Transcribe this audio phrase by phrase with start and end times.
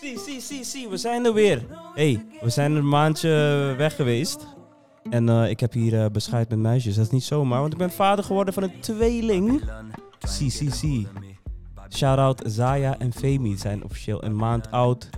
[0.00, 1.66] Zie, zie, zie, we zijn er weer.
[1.94, 3.28] hey, we zijn een maandje
[3.76, 4.46] weg geweest.
[5.10, 6.94] En eh, ik heb hier uh, met meisjes.
[6.94, 9.62] Dat is niet zomaar, want ik ben vader geworden van een tweeling.
[10.18, 11.08] Zie, zie, zie.
[11.90, 13.56] Shout-out Zaya en Femi.
[13.56, 15.08] Zijn officieel een maand oud.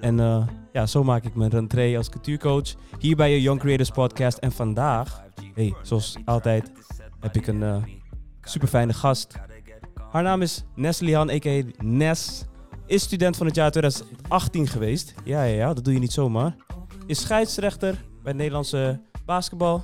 [0.00, 2.74] En uh, ja, zo maak ik mijn rentree als cultuurcoach.
[2.98, 4.38] Hier bij je Young Creators Podcast.
[4.38, 5.22] En vandaag,
[5.54, 6.70] hey, zoals altijd,
[7.20, 7.84] heb ik een
[8.40, 9.34] super fijne gast.
[10.10, 11.62] Haar naam is Neslihan, a.k.a.
[11.78, 12.44] Nes.
[12.86, 15.14] Is student van het jaar 2018 geweest.
[15.24, 16.56] Ja, ja, ja, dat doe je niet zomaar.
[17.06, 19.82] Is scheidsrechter bij het Nederlandse basketbal.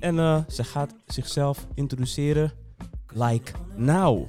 [0.00, 2.52] En uh, ze gaat zichzelf introduceren.
[3.08, 4.28] Like now.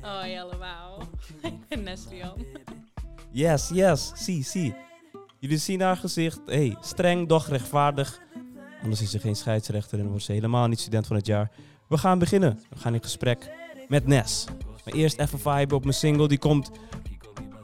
[0.00, 1.02] Hoi allemaal.
[1.42, 2.44] Ik ben Neslian.
[3.32, 4.12] Yes, yes.
[4.14, 4.74] Zie, zie.
[5.38, 6.40] Jullie zien haar gezicht.
[6.46, 8.20] Hey, streng, doch rechtvaardig.
[8.82, 11.50] Anders is ze geen scheidsrechter en wordt ze helemaal niet student van het jaar.
[11.88, 12.60] We gaan beginnen.
[12.70, 13.50] We gaan in gesprek
[13.90, 14.44] met Nes.
[14.84, 16.28] Maar eerst even vibe op mijn single.
[16.28, 16.70] Die komt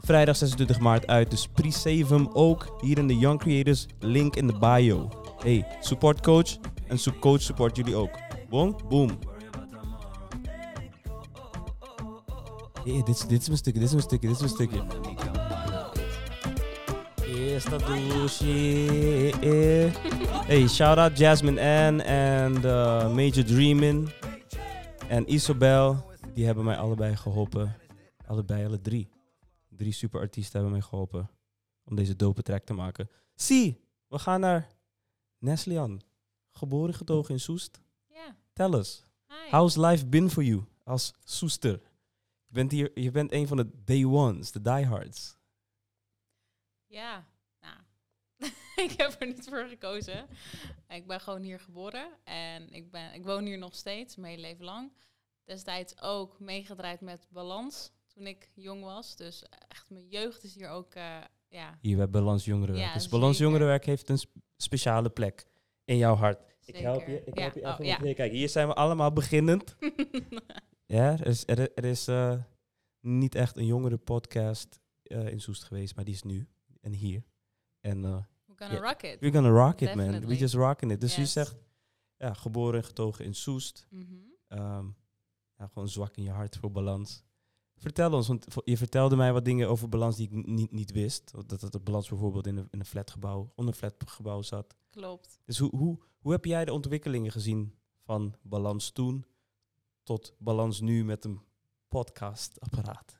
[0.01, 1.31] vrijdag 26 maart uit.
[1.31, 3.85] Dus pre-save hem ook hier in de Young Creators.
[3.99, 5.09] Link in de bio.
[5.43, 6.57] Hey, support coach.
[6.87, 8.09] En coach support jullie ook.
[8.49, 9.09] Boom, boom.
[12.83, 14.83] Hey, dit, dit is mijn stukje, dit is mijn stukje, dit is mijn stukje.
[17.55, 18.45] Esta douche.
[20.45, 24.09] Hey, shout out Jasmine Ann en uh, Major Dreamin.
[25.07, 26.06] En Isobel
[26.37, 27.75] die hebben mij allebei geholpen.
[28.25, 29.09] Allebei, alle drie.
[29.69, 31.29] Drie super artiesten hebben mij geholpen
[31.83, 33.09] om deze dope track te maken.
[33.35, 34.67] Zie, we gaan naar
[35.37, 36.01] Neslian.
[36.51, 37.81] Geboren getogen in Soest.
[38.07, 38.35] Ja.
[38.53, 39.03] Tell us.
[39.49, 41.81] How's life been for you als Soester?
[42.45, 45.37] Je bent, hier, je bent een van de day ones, de diehards.
[46.85, 47.25] Ja,
[47.59, 47.77] nou,
[48.85, 50.27] ik heb er niet voor gekozen.
[50.87, 54.47] Ik ben gewoon hier geboren en ik, ben, ik woon hier nog steeds, mijn hele
[54.47, 54.91] leven lang
[55.47, 59.15] destijds ook meegedraaid met Balans toen ik jong was.
[59.15, 61.17] Dus echt mijn jeugd is hier ook, uh,
[61.49, 61.77] ja.
[61.81, 62.87] Hier bij Balans Jongerenwerk.
[62.87, 64.19] Ja, dus Balans Jongerenwerk heeft een
[64.57, 65.47] speciale plek
[65.85, 66.39] in jouw hart.
[66.65, 68.13] Ik help je, ik help je even oh, ja.
[68.13, 69.75] Kijk, hier zijn we allemaal beginnend.
[70.85, 72.41] ja, er is, er, is uh,
[72.99, 76.47] niet echt een jongere podcast uh, in Soest geweest, maar die is nu
[76.81, 77.23] en hier.
[77.79, 79.19] En, we're gonna yeah, rock it.
[79.19, 80.25] We're gonna rock it, man.
[80.25, 81.01] We just rocking it.
[81.01, 81.19] Dus yes.
[81.19, 81.55] je zegt,
[82.17, 83.87] ja, geboren en getogen in Soest.
[83.89, 84.07] Mm
[84.47, 84.59] -hmm.
[84.59, 84.95] um,
[85.57, 87.23] ja, gewoon zwak in je hart voor balans.
[87.77, 91.31] Vertel ons, want je vertelde mij wat dingen over balans die ik niet, niet wist.
[91.45, 94.75] Dat het balans bijvoorbeeld in een, in een flatgebouw, onder een flatgebouw zat.
[94.89, 95.39] Klopt.
[95.45, 99.25] Dus hoe, hoe, hoe heb jij de ontwikkelingen gezien van balans toen
[100.03, 101.41] tot balans nu met een
[101.87, 103.17] podcastapparaat?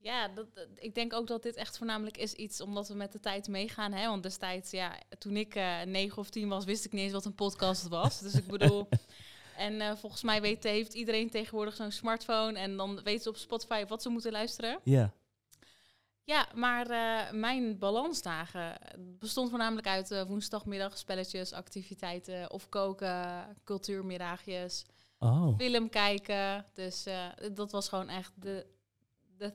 [0.00, 3.20] Ja, dat, ik denk ook dat dit echt voornamelijk is iets omdat we met de
[3.20, 3.92] tijd meegaan.
[3.92, 4.08] Hè?
[4.08, 7.24] Want destijds, ja, toen ik uh, negen of tien was, wist ik niet eens wat
[7.24, 8.20] een podcast was.
[8.20, 8.88] dus ik bedoel,
[9.58, 12.58] En uh, volgens mij weet, heeft iedereen tegenwoordig zo'n smartphone.
[12.58, 14.80] En dan weten ze op Spotify wat ze moeten luisteren.
[14.84, 15.12] Ja.
[16.24, 18.78] Ja, maar uh, mijn balansdagen
[19.18, 24.84] bestond voornamelijk uit uh, woensdagmiddag spelletjes, activiteiten of koken, cultuurmiddagjes,
[25.18, 25.56] oh.
[25.56, 26.64] film kijken.
[26.74, 27.06] Dus
[27.52, 28.66] dat was gewoon echt de...
[29.36, 29.52] de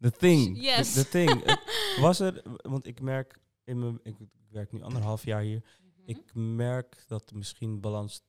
[0.00, 0.60] the thing.
[0.70, 0.92] Yes.
[0.92, 1.58] The, thing.
[2.00, 4.16] was er, want ik merk in mijn, ik
[4.50, 5.62] werk nu anderhalf jaar hier.
[5.80, 6.08] Mhm.
[6.10, 8.22] Ik merk dat misschien balans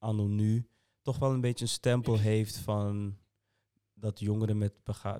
[0.00, 0.68] anno nu
[1.02, 3.18] toch wel een beetje een stempel heeft van
[3.94, 4.72] dat jongeren met,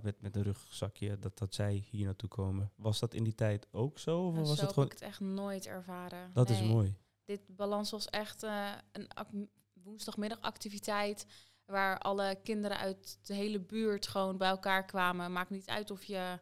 [0.02, 2.72] met, met een rugzakje, dat, dat zij hier naartoe komen.
[2.76, 4.26] Was dat in die tijd ook zo?
[4.26, 4.84] Of was zo het gewoon...
[4.84, 6.30] heb ik het echt nooit ervaren.
[6.32, 6.96] Dat is mooi.
[7.24, 11.26] Dit balans was echt uh, een woensdagmiddagactiviteit
[11.64, 15.32] waar alle kinderen uit de hele buurt gewoon bij elkaar kwamen.
[15.32, 16.38] Maakt niet uit of je...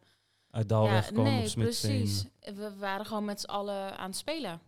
[0.50, 2.26] Uit Dalweg ja, kwam nee, of precies.
[2.40, 4.60] We waren gewoon met z'n allen aan het spelen.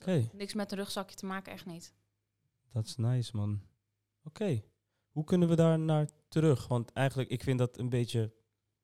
[0.00, 0.30] Okay.
[0.32, 1.94] Niks met een rugzakje te maken, echt niet.
[2.72, 3.62] Dat is nice, man.
[4.24, 4.62] Oké.
[5.10, 6.68] Hoe kunnen we daar naar terug?
[6.68, 8.32] Want eigenlijk, ik vind dat een beetje...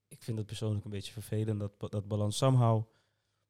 [0.08, 2.82] Ik vind dat persoonlijk een beetje vervelend, dat, dat balans somehow...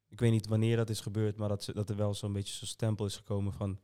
[0.08, 2.68] Ik weet niet wanneer dat is gebeurd, maar dat, dat er wel zo'n beetje zo'n
[2.68, 3.80] stempel is gekomen van...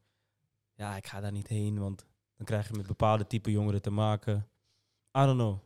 [0.75, 2.07] Ja, ik ga daar niet heen, want
[2.37, 4.49] dan krijg je met bepaalde type jongeren te maken.
[5.19, 5.59] I don't know.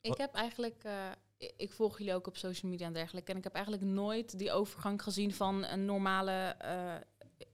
[0.00, 0.84] Ik heb eigenlijk...
[0.84, 1.10] Uh,
[1.56, 3.32] ik volg jullie ook op social media en dergelijke.
[3.32, 6.56] En ik heb eigenlijk nooit die overgang gezien van een normale...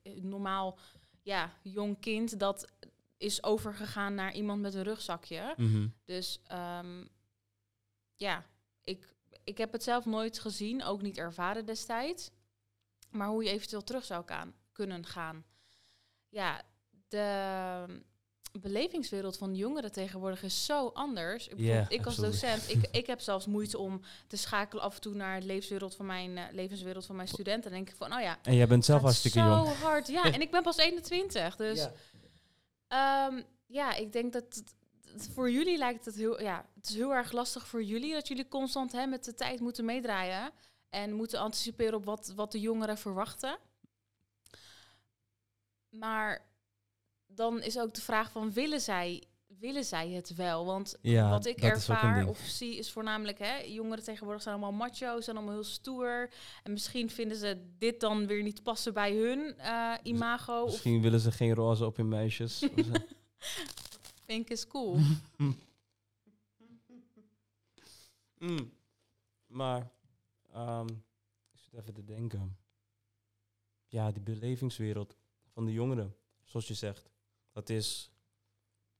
[0.04, 0.78] Uh, normaal
[1.22, 2.72] ja, jong kind dat
[3.16, 5.54] is overgegaan naar iemand met een rugzakje.
[5.56, 5.88] Mhm.
[6.04, 7.08] Dus um,
[8.16, 8.46] ja,
[8.82, 9.14] ik,
[9.44, 12.30] ik heb het zelf nooit gezien, ook niet ervaren destijds.
[13.10, 15.44] Maar hoe je eventueel terug zou gaan, kunnen gaan.
[16.28, 16.62] Ja,
[17.08, 18.02] de
[18.52, 21.49] belevingswereld van jongeren tegenwoordig is zo anders.
[21.49, 25.00] Ik, yeah, ik als docent, ik, ik heb zelfs moeite om te schakelen af en
[25.00, 27.70] toe naar de levenswereld van mijn, uh, levenswereld van mijn studenten.
[27.70, 28.38] En denk ik van, oh ja.
[28.43, 29.66] En jij bent zelf hartstikke zo jong.
[29.66, 30.22] Zo hard, ja.
[30.34, 31.88] en ik ben pas 21, dus...
[32.88, 34.75] Ja, um, ja ik denk dat het-
[35.34, 38.48] voor jullie lijkt het heel, ja, het is heel erg lastig voor jullie dat jullie
[38.48, 40.50] constant hè, met de tijd moeten meedraaien
[40.90, 43.58] en moeten anticiperen op wat, wat de jongeren verwachten.
[45.88, 46.51] Maar
[47.34, 50.64] dan is ook de vraag van willen zij, willen zij het wel?
[50.64, 55.25] Want Ja, wat ik ervaar of zie is voornamelijk, hè, jongeren tegenwoordig zijn allemaal macho's,
[55.25, 56.31] zijn allemaal heel stoer.
[56.62, 60.62] En misschien vinden ze dit dan weer niet passen bij hun eh, imago.
[60.62, 62.64] Of Misschien willen ze geen roze op hun meisjes.
[64.26, 64.99] Pink is cool.
[68.43, 68.73] Mm.
[69.46, 69.90] Maar,
[70.52, 70.87] ehm,
[71.52, 72.56] ik zit even te denken.
[73.87, 75.17] Ja, die belevingswereld
[75.52, 77.11] van de jongeren, zoals je zegt,
[77.52, 78.12] dat is,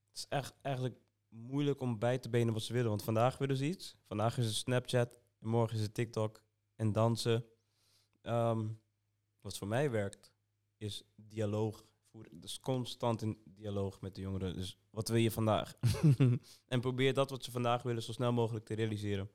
[0.09, 2.89] het is echt eigenlijk moeilijk om bij te benen wat ze willen.
[2.89, 3.97] Want vandaag willen ze iets.
[4.05, 6.43] Vandaag is het Snapchat en morgen is het TikTok
[6.77, 7.45] en dansen.
[8.21, 8.69] Ehm,
[9.41, 10.33] wat voor mij werkt,
[10.77, 12.41] is dialoog voeren.
[12.41, 14.55] Dus constant in dialoog met de jongeren.
[14.55, 15.77] Dus wat wil je vandaag?
[16.67, 19.31] en probeer dat wat ze vandaag willen zo snel mogelijk te realiseren.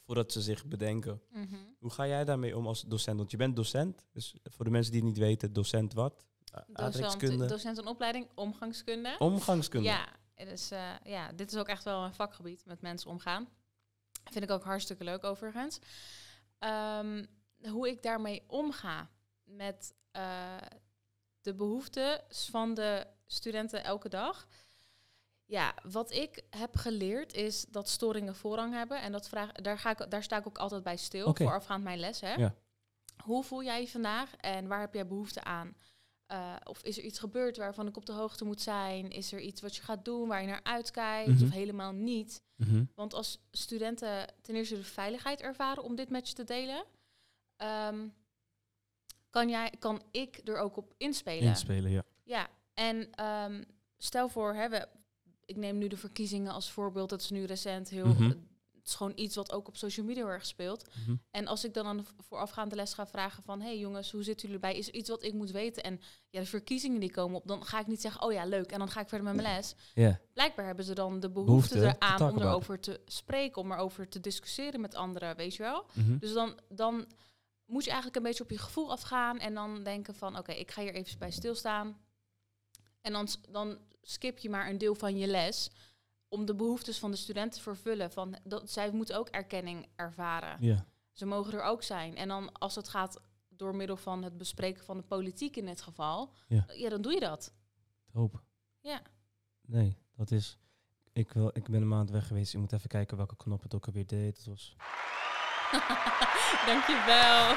[0.00, 1.22] Voordat ze zich bedenken.
[1.30, 1.56] Mhm.
[1.78, 3.18] Hoe ga jij daarmee om als docent?
[3.18, 4.06] Want je bent docent.
[4.12, 6.26] Dus voor de mensen die het niet weten, docent wat?
[6.66, 9.16] Docent, docent en opleiding, omgangskunde.
[9.18, 9.88] Omgangskunde.
[9.88, 13.48] Ja, dus, eh, ja, dit is ook echt wel een vakgebied met mensen omgaan.
[14.24, 15.78] Vind ik ook hartstikke leuk overigens.
[16.58, 17.24] Ehm,
[17.62, 19.10] hoe ik daarmee omga
[19.44, 20.56] met eh,
[21.40, 24.46] de behoeftes van de studenten elke dag.
[25.44, 29.02] Ja, wat ik heb geleerd is dat storingen voorrang hebben.
[29.02, 31.98] En dat vraag, daar, ga ik, daar sta ik ook altijd bij stil, voorafgaand mijn
[31.98, 32.20] les.
[32.20, 32.34] Hè?
[32.34, 32.54] Ja.
[33.24, 35.76] Hoe voel jij je vandaag en waar heb jij behoefte aan?
[36.28, 39.10] Eh, of is er iets gebeurd waarvan ik op de hoogte moet zijn?
[39.10, 41.28] Is er iets wat je gaat doen waar je naar uitkijkt?
[41.30, 41.44] Mhm.
[41.44, 42.42] Of helemaal niet?
[42.56, 42.84] Mhm.
[42.94, 46.84] Want als studenten ten eerste de veiligheid ervaren om dit met je te delen,
[47.56, 48.06] ehm,
[49.30, 51.48] kan, jij, kan ik er ook op inspelen.
[51.48, 52.02] Inspelen, ja.
[52.24, 53.62] Ja, en ehm,
[53.98, 54.88] stel voor, hè, we,
[55.44, 57.10] ik neem nu de verkiezingen als voorbeeld.
[57.10, 58.06] Dat is nu recent heel.
[58.06, 58.32] Mhm.
[58.88, 60.84] Is gewoon iets wat ook op social media heel erg speelt.
[61.04, 61.16] Mhm.
[61.30, 63.60] En als ik dan aan de voorafgaande les ga vragen van...
[63.60, 64.78] hey jongens, hoe zitten jullie erbij?
[64.78, 65.82] Is er iets wat ik moet weten?
[65.82, 66.00] En
[66.30, 68.22] ja, de verkiezingen die komen op, dan ga ik niet zeggen...
[68.22, 69.74] oh ja, leuk, en dan ga ik verder met mijn les.
[70.32, 73.62] Blijkbaar hebben ze dan de Behoefte behoefte eraan om erover te spreken...
[73.62, 75.86] om erover te discussiëren met anderen, weet je wel?
[75.92, 76.18] Mhm.
[76.18, 77.06] Dus dan, dan
[77.64, 79.38] moet je eigenlijk een beetje op je gevoel afgaan...
[79.38, 81.98] en dan denken van, oké, ik ga hier even bij stilstaan.
[83.00, 85.70] En dan, dan skip je maar een deel van je les...
[86.28, 88.10] om de behoeftes van de studenten te vervullen.
[88.12, 90.56] Van, dat, zij moeten ook erkenning ervaren.
[90.60, 90.84] Ja.
[91.12, 92.16] Ze mogen er ook zijn.
[92.16, 95.80] En dan als het gaat door middel van het bespreken van de politiek in dit
[95.80, 96.64] geval, Ja.
[96.72, 97.52] ja, dan doe je dat.
[98.12, 98.42] Hoop.
[98.80, 99.02] Ja.
[99.60, 100.58] Nee, dat is...
[101.12, 102.54] Ik, wil, ik ben een maand weg geweest.
[102.54, 104.36] Ik moet even kijken welke knop het ook alweer deed.
[104.36, 104.76] Het was...
[106.66, 107.54] Dankjewel.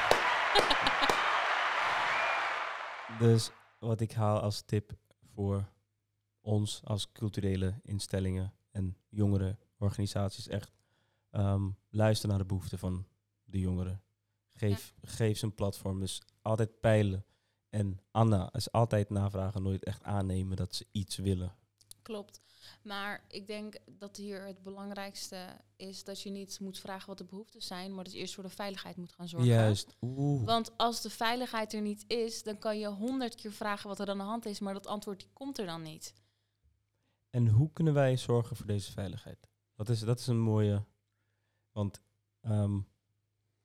[3.18, 4.92] Dus wat ik haal als tip
[5.34, 5.68] voor
[6.40, 10.72] ons als culturele instellingen en jongere organisaties echt
[11.30, 13.06] ehm, luister naar de behoeften van
[13.44, 14.02] de jongeren.
[14.54, 16.00] Geef, geef ze een platform.
[16.00, 17.24] Dus altijd peilen.
[17.68, 21.54] En Anna is altijd navragen, nooit echt aannemen dat ze iets willen.
[22.02, 22.40] Klopt.
[22.82, 25.46] Maar ik denk dat hier het belangrijkste
[25.76, 28.42] is dat je niet moet vragen wat de behoeftes zijn, maar dat je eerst voor
[28.42, 29.48] de veiligheid moet gaan zorgen.
[29.48, 29.96] Juist.
[30.00, 30.44] Oeh.
[30.44, 34.08] Want als de veiligheid er niet is, dan kan je honderd keer vragen wat er
[34.08, 36.14] aan de hand is, maar dat antwoord die komt er dan niet.
[37.32, 39.48] En hoe kunnen wij zorgen voor deze veiligheid?
[39.74, 40.84] Dat is, dat is een mooie.
[41.70, 42.00] Want
[42.40, 42.80] ehm,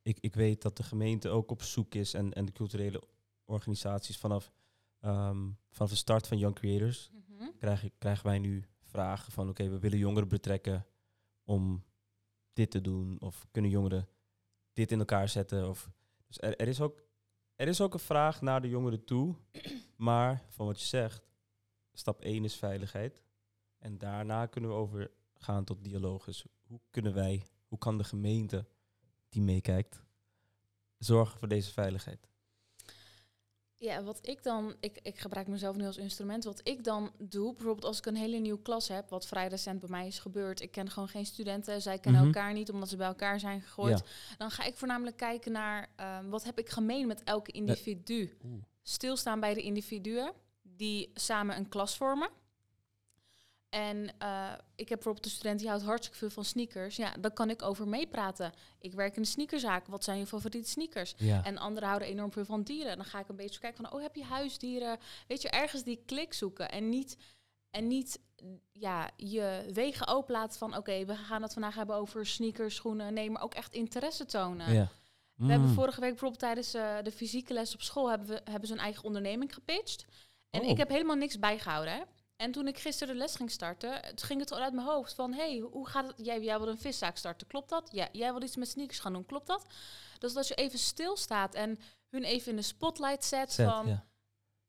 [0.02, 3.04] ik, ik weet dat de gemeente ook op zoek is en, en de culturele
[3.46, 4.52] organisaties vanaf,
[5.00, 7.50] ehm, vanaf de start van Young Creators Mhm.
[7.58, 10.86] krijgen, krijgen wij nu vragen van oké, we willen jongeren betrekken
[11.44, 11.84] om
[12.54, 13.22] dit te doen.
[13.22, 14.08] Of kunnen jongeren
[14.74, 15.70] dit in elkaar zetten?
[15.70, 15.90] Of,
[16.28, 17.04] dus er, er, is ook,
[17.56, 19.36] er is ook een vraag naar de jongeren toe.
[19.96, 21.28] Maar van wat je zegt,
[21.94, 23.22] stap 1 is veiligheid.
[23.78, 26.26] En daarna kunnen we overgaan tot dialoog.
[26.26, 28.66] Dus hoe kunnen wij, hoe kan de gemeente
[29.30, 30.02] die meekijkt,
[30.98, 32.28] zorgen voor deze veiligheid?
[33.80, 36.44] Ja, wat ik dan, ik, ik gebruik mezelf nu als instrument.
[36.44, 39.80] Wat ik dan doe, bijvoorbeeld als ik een hele nieuwe klas heb, wat vrij recent
[39.80, 40.62] bij mij is gebeurd.
[40.62, 42.34] Ik ken gewoon geen studenten, zij kennen Mhm.
[42.34, 44.04] elkaar niet omdat ze bij elkaar zijn gegooid.
[44.38, 48.38] Dan ga ik voornamelijk kijken naar ehm, wat heb ik gemeen met elke individu.
[48.82, 52.30] Stilstaan bij de individuen die samen een klas vormen.
[53.70, 56.96] En eh, ik heb bijvoorbeeld een student die houdt hartstikke veel van sneakers.
[56.96, 58.54] Ja, dan kan ik over meepraten.
[58.80, 59.88] Ik werk in de sneakerzaak.
[59.88, 61.14] Wat zijn je favoriete sneakers?
[61.18, 61.44] Ja.
[61.44, 62.96] En anderen houden enorm veel van dieren.
[62.98, 64.98] Dan ga ik een beetje kijken van, oh, heb je huisdieren?
[65.28, 66.70] Weet je, ergens die klik zoeken.
[66.72, 67.18] En niet,
[67.70, 68.20] en niet
[68.72, 73.14] ja, je wegen open laten van, oké, we gaan het vandaag hebben over sneakers, schoenen.
[73.14, 74.74] Nee, maar ook echt interesse tonen.
[74.74, 74.90] ja.
[75.36, 75.74] We hebben Mm.
[75.76, 78.80] vorige week bijvoorbeeld tijdens eh, de fysieke les op school hebben, we, hebben ze een
[78.80, 80.06] eigen onderneming gepitcht.
[80.50, 80.68] En Oh.
[80.68, 81.94] ik heb helemaal niks bijgehouden.
[81.94, 82.02] Hè?
[82.38, 85.34] En toen ik gisteren de les ging starten, ging het al uit mijn hoofd van,
[85.34, 86.25] hey, hoe gaat het?
[86.25, 87.89] Jij, jij wil een viszaak starten, klopt dat?
[87.91, 89.65] Ja, jij wil iets met sneakers gaan doen, klopt dat?
[90.20, 91.79] Dus dat je even stilstaat en
[92.10, 94.06] hun even in de spotlight zet, Zet, van, ja.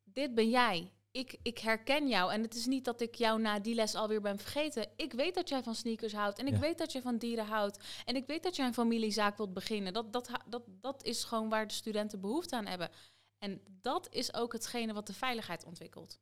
[0.04, 0.92] dit ben jij.
[1.10, 2.32] Ik, ik herken jou.
[2.32, 4.88] En het is niet dat ik jou na die les alweer ben vergeten.
[4.96, 6.38] Ik weet dat jij van sneakers houdt.
[6.38, 6.58] En ik Ja.
[6.58, 7.78] weet dat je van dieren houdt.
[8.04, 9.92] En ik weet dat jij een familiezaak wilt beginnen.
[9.92, 12.90] Dat, dat, ha- dat, dat is gewoon waar de studenten behoefte aan hebben.
[13.38, 16.18] En dat is ook hetgene wat de veiligheid ontwikkelt.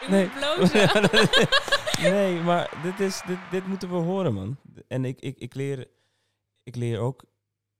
[0.00, 0.28] Ik Nee.
[2.12, 4.56] nee, maar dit, is, dit, dit moeten we horen, man.
[4.86, 5.88] En ik, ik, ik, leer,
[6.62, 7.24] ik leer ook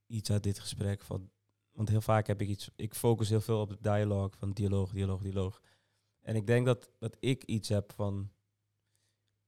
[0.06, 1.02] iets uit dit gesprek.
[1.02, 1.30] Van,
[1.72, 2.70] want heel vaak heb ik iets...
[2.76, 5.60] Ik focus heel veel op het dialoog, van dialoog, dialoog, dialoog.
[6.20, 8.30] En ik denk dat, dat ik iets heb van...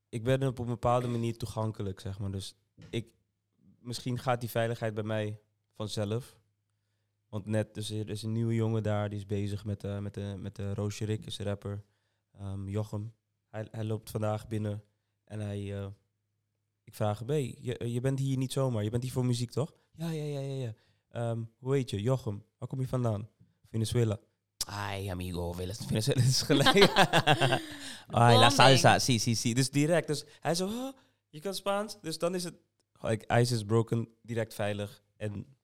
[0.08, 2.30] Ik ben op een bepaalde manier toegankelijk, zeg maar.
[2.30, 2.54] Dus
[2.90, 3.08] ik,
[3.78, 5.40] misschien gaat die veiligheid bij mij
[5.72, 6.38] vanzelf.
[7.28, 10.14] Want net, dus er is een nieuwe jongen daar, die is bezig met, de met,
[10.14, 11.84] de met de Roosje Rick, is rapper.
[12.40, 13.14] Ehm, Jochem.
[13.48, 14.84] Hij, hij loopt vandaag binnen
[15.24, 15.78] en hij...
[15.82, 15.86] eh,
[16.84, 19.50] ik vraag hem, hey, je, je bent hier niet zomaar, je bent hier voor muziek,
[19.50, 19.74] toch?
[19.92, 20.74] Ja, ja, ja, ja, ja.
[21.08, 22.02] Ehm, hoe heet je?
[22.02, 22.44] Jochem.
[22.58, 23.28] Waar kom je vandaan?
[23.68, 24.18] Venezuela.
[24.66, 26.76] Ay, amigo, Venezuela is gelijk.
[28.06, 29.54] Ay, la salsa, si, si, si.
[29.54, 30.06] Dus direct.
[30.06, 30.92] Dus hij zo, "Huh,
[31.28, 32.00] je kan Spaans?
[32.00, 32.54] Dus dan is het,
[33.00, 35.02] like, ijs is broken, direct veilig.
[35.16, 35.56] En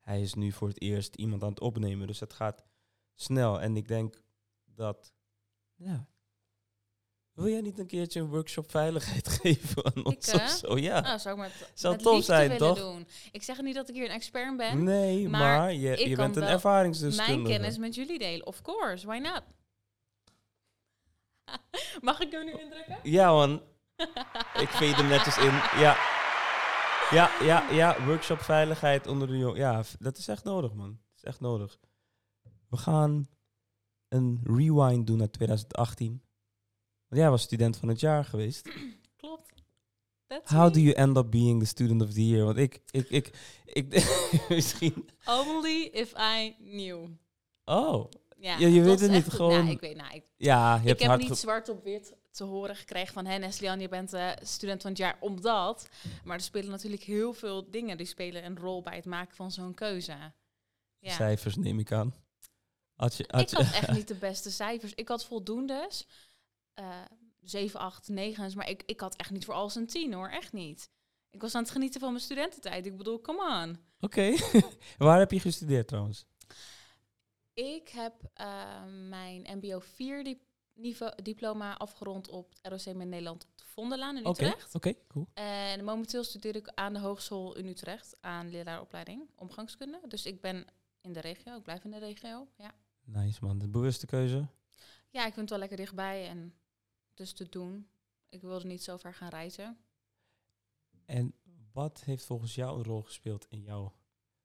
[0.00, 2.06] hij is nu voor het eerst iemand aan het opnemen.
[2.06, 2.64] Dus het gaat
[3.14, 3.60] snel.
[3.60, 4.22] En ik denk
[4.64, 5.12] dat,
[5.74, 6.10] ja...
[7.32, 10.44] Wil jij niet een keertje een workshop veiligheid geven aan ons hè?
[10.44, 10.78] of zo?
[10.78, 11.00] Ja.
[11.00, 12.78] Nou, zou ik met, Zou met tof zijn, willen toch?
[12.78, 13.06] doen.
[13.32, 14.84] Ik zeg niet dat ik hier een expert ben.
[14.84, 17.40] nee, maar, maar je, ik je bent een ervaringsdeskundige.
[17.40, 18.46] mijn kennis met jullie delen.
[18.46, 19.42] Of course, why not?
[22.00, 22.98] Mag ik hem nu indrukken?
[23.02, 23.62] Ja, man.
[24.54, 25.52] ik veed hem netjes in.
[25.80, 25.96] Ja.
[27.10, 28.04] Ja, ja, ja.
[28.04, 29.56] Workshop veiligheid onder de jong.
[29.56, 30.88] Ja, dat is echt nodig, man.
[30.88, 31.78] Dat is echt nodig.
[32.68, 33.28] We gaan
[34.08, 36.22] een rewind doen naar 2018.
[37.12, 38.68] Jij was student van het jaar geweest.
[39.16, 39.52] Klopt.
[40.26, 40.70] That's How me.
[40.70, 42.44] do you end up being the student of the year?
[42.44, 43.30] Want ik, ik, ik,
[43.64, 43.92] ik,
[44.48, 45.08] misschien...
[45.26, 47.08] Only if I knew.
[47.64, 50.90] Oh, Ja, Ja, je weet het niet, gewoon- Nou, ik weet, nou, ik, ja, je
[50.90, 53.26] ik heb niet zwart op wit te horen gekregen van...
[53.26, 55.88] Hé, Neslian, je bent eh, student van het jaar omdat...
[56.24, 57.96] Maar er spelen natuurlijk heel veel dingen.
[57.96, 60.16] Die spelen een rol bij het maken van zo'n keuze.
[60.98, 61.12] Ja.
[61.12, 62.14] cijfers, neem ik aan.
[62.94, 64.94] Had je, had Ik had echt niet de beste cijfers.
[64.94, 66.06] Ik had voldoendes.
[66.74, 67.00] Eh
[67.40, 68.56] 7, 8, 9.
[68.56, 70.28] Maar ik, ik had echt niet voor alles een 10 hoor.
[70.28, 70.90] Echt niet.
[71.30, 72.86] Ik was aan het genieten van mijn studententijd.
[72.86, 73.78] Ik bedoel, come on.
[74.00, 74.34] Oké.
[74.98, 76.26] Waar heb je gestudeerd trouwens?
[77.54, 80.42] Ik heb eh, mijn MBO 4 dip-
[80.74, 84.74] niveau, diploma afgerond op ROC in Nederland op de Vondellaan in Oké, Utrecht.
[84.74, 85.26] oké, cool.
[85.34, 90.00] En momenteel studeer ik aan de Hogeschool in Utrecht aan leraaropleiding omgangskunde.
[90.08, 90.66] Dus ik ben
[91.00, 91.56] in de regio.
[91.56, 92.46] Ik blijf in de regio.
[92.56, 92.74] Ja.
[93.04, 94.46] Nice man, de bewuste keuze.
[95.10, 96.54] Ja, ik vind het wel lekker dichtbij en
[97.14, 97.88] dus te doen.
[98.28, 99.78] Ik wilde niet zo ver gaan reizen.
[101.04, 101.34] En
[101.72, 103.92] wat heeft volgens jou een rol gespeeld in jouw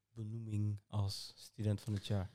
[0.09, 2.31] benoeming als student van het jaar?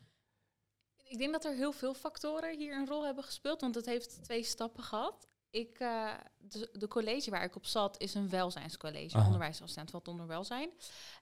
[1.05, 4.25] Ik denk dat er heel veel factoren hier een rol hebben gespeeld, want het heeft
[4.25, 5.29] twee stappen gehad.
[5.51, 9.27] Ik, eh, de, de college waar ik op zat is een welzijnscollege, Aha.
[9.27, 10.71] onderwijsassistent valt onder welzijn.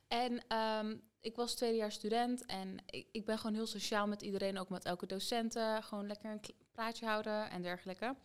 [0.09, 4.59] En ehm, ik was tweedejaars student en ik, ik ben gewoon heel sociaal met iedereen,
[4.59, 5.83] ook met elke docenten.
[5.83, 6.41] Gewoon lekker een
[6.73, 8.17] praatje houden en dergelijke.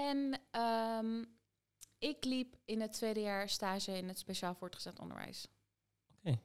[0.00, 1.24] En ehm,
[1.98, 5.46] ik liep in het tweede jaar stage in het speciaal voortgezet onderwijs.
[6.18, 6.38] Oké.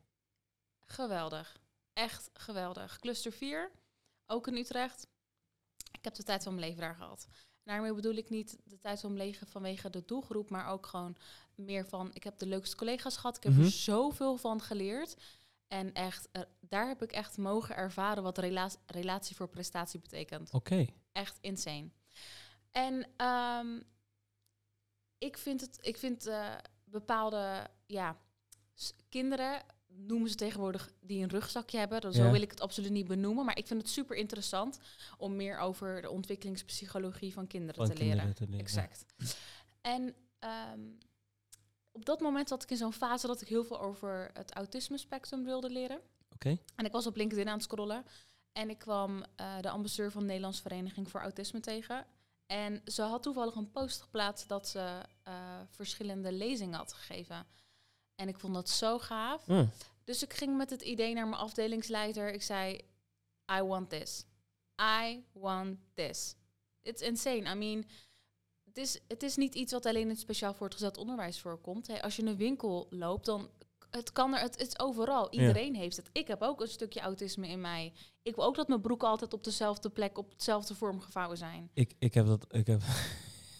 [0.85, 1.59] Geweldig.
[1.93, 2.99] Echt geweldig.
[2.99, 3.71] Cluster 4,
[4.25, 5.07] ook in Utrecht.
[5.91, 7.27] Ik heb de tijd van mijn leven daar gehad.
[7.63, 11.15] Daarmee bedoel ik niet de tijd van mijn leven vanwege de doelgroep, maar ook gewoon
[11.55, 13.37] meer van, ik heb de leukste collega's gehad.
[13.37, 13.61] Ik heb Mhm.
[13.61, 15.15] er zoveel van geleerd.
[15.67, 20.51] En echt, eh, daar heb ik echt mogen ervaren wat rela- relatie voor prestatie betekent
[20.53, 20.85] Oké.
[21.11, 21.89] echt insane.
[22.71, 23.79] En ehm,
[25.17, 28.17] ik vind het, ik vind eh, bepaalde, ja,
[29.09, 32.01] kinderen noemen ze tegenwoordig die een rugzakje hebben.
[32.01, 34.79] Dan Zo wil ik het absoluut niet benoemen, maar ik vind het super interessant
[35.17, 38.35] om meer over de ontwikkelingspsychologie van kinderen Van te leren.
[38.35, 38.59] te leren.
[38.59, 39.05] Exact.
[39.81, 40.79] En ehm,
[41.91, 44.97] op dat moment zat ik in zo'n fase dat ik heel veel over het autisme
[44.97, 45.99] spectrum wilde leren.
[46.33, 46.57] Oké.
[46.75, 48.05] En ik was op LinkedIn aan het scrollen.
[48.51, 52.05] En ik kwam eh, de ambassadeur van de Nederlandse Vereniging voor Autisme tegen.
[52.51, 57.47] En ze had toevallig een post geplaatst dat ze eh, verschillende lezingen had gegeven.
[58.15, 59.45] En ik vond dat zo gaaf.
[59.45, 59.65] Hm.
[60.03, 62.33] Dus ik ging met het idee naar mijn afdelingsleider.
[62.33, 62.81] Ik zei,
[63.51, 64.25] I want this.
[64.81, 66.35] I want this.
[66.81, 67.51] It's insane.
[67.51, 67.85] I mean,
[68.63, 71.87] het is, het is niet iets wat alleen in het speciaal voortgezet onderwijs voorkomt.
[71.87, 73.49] Hey, als je in een winkel loopt, dan
[73.91, 75.31] het kan er, het, het is overal.
[75.31, 76.09] Iedereen heeft het.
[76.11, 77.93] Ik heb ook een stukje autisme in mij.
[78.21, 81.69] Ik wil ook dat mijn broeken altijd op dezelfde plek, op dezelfde vorm gevouwen zijn.
[81.73, 82.45] Ik, ik heb dat.
[82.49, 82.81] Ik heb.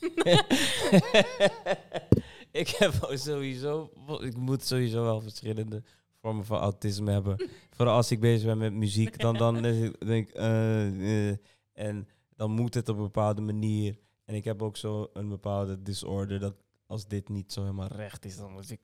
[2.61, 3.91] ik heb sowieso.
[4.19, 5.83] Ik moet sowieso wel verschillende
[6.21, 7.49] vormen van autisme hebben.
[7.69, 10.31] Vooral als ik bezig ben met muziek, dan, dan denk ik.
[10.35, 11.37] eh, eh,
[11.73, 13.99] en dan moet het op een bepaalde manier.
[14.25, 18.25] En ik heb ook zo een bepaalde disorder dat als dit niet zo helemaal recht
[18.25, 18.79] is, dan moet ik.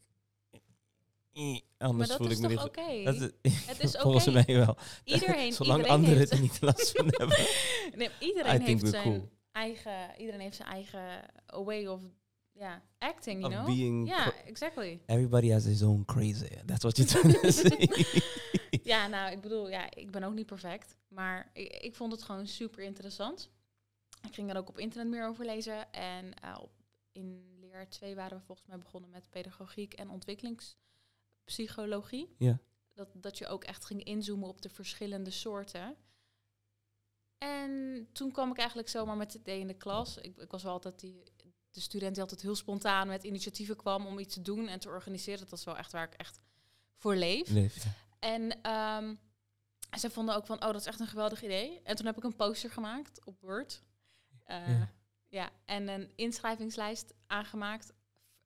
[1.78, 3.06] Anders voel ik me niet.
[3.06, 4.44] Dat is, Het is volgens oké.
[4.46, 4.78] mij wel.
[5.04, 7.38] Iedereen, Zolang iedereen anderen heeft, er niet last van hebben.
[8.00, 9.30] nee, iedereen heeft zijn cool.
[9.52, 11.22] eigen, iedereen heeft zijn eigen
[11.66, 12.02] way of
[13.00, 13.76] acting, you Of know?
[13.76, 15.00] being Ja, cra- exactly.
[15.06, 16.48] Everybody has his own crazy.
[16.66, 17.90] That's what you're trying to say.
[18.84, 22.24] Ja, nou, ik bedoel, ja, ik ben ook niet perfect, maar ik, ik vond het
[22.24, 23.50] gewoon super interessant.
[24.28, 26.72] Ik ging er ook op internet meer over lezen en eh, op,
[27.12, 30.10] in leer 2 waren we volgens mij begonnen met pedagogiek en
[31.48, 32.36] ontwikkelingspsychologie.
[32.38, 32.60] Ja.
[32.94, 35.96] Dat, dat je ook echt ging inzoomen op de verschillende soorten.
[37.38, 40.18] En toen kwam ik eigenlijk zomaar met het idee in de klas.
[40.18, 41.24] Ik, ik was wel altijd die,
[41.72, 44.90] de student die altijd heel spontaan met initiatieven kwam om iets te doen en te
[44.90, 45.40] organiseren.
[45.40, 46.40] Dat was wel echt waar ik echt
[46.96, 47.50] voor leef.
[47.50, 47.86] Leef.
[48.20, 49.16] En ehm,
[50.00, 51.82] ze vonden ook van, oh, dat is echt een geweldig idee.
[51.84, 53.84] En toen heb ik een poster gemaakt op Word.
[54.44, 54.92] Eh, Ja.
[55.28, 55.50] ja.
[55.66, 57.94] en een inschrijvingslijst aangemaakt.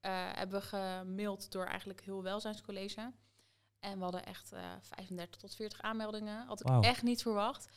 [0.01, 3.11] Eh, hebben we gemaild door eigenlijk heel welzijnscollege.
[3.79, 6.45] En we hadden echt eh 35 tot 40 aanmeldingen.
[6.47, 7.67] Had ik echt niet verwacht.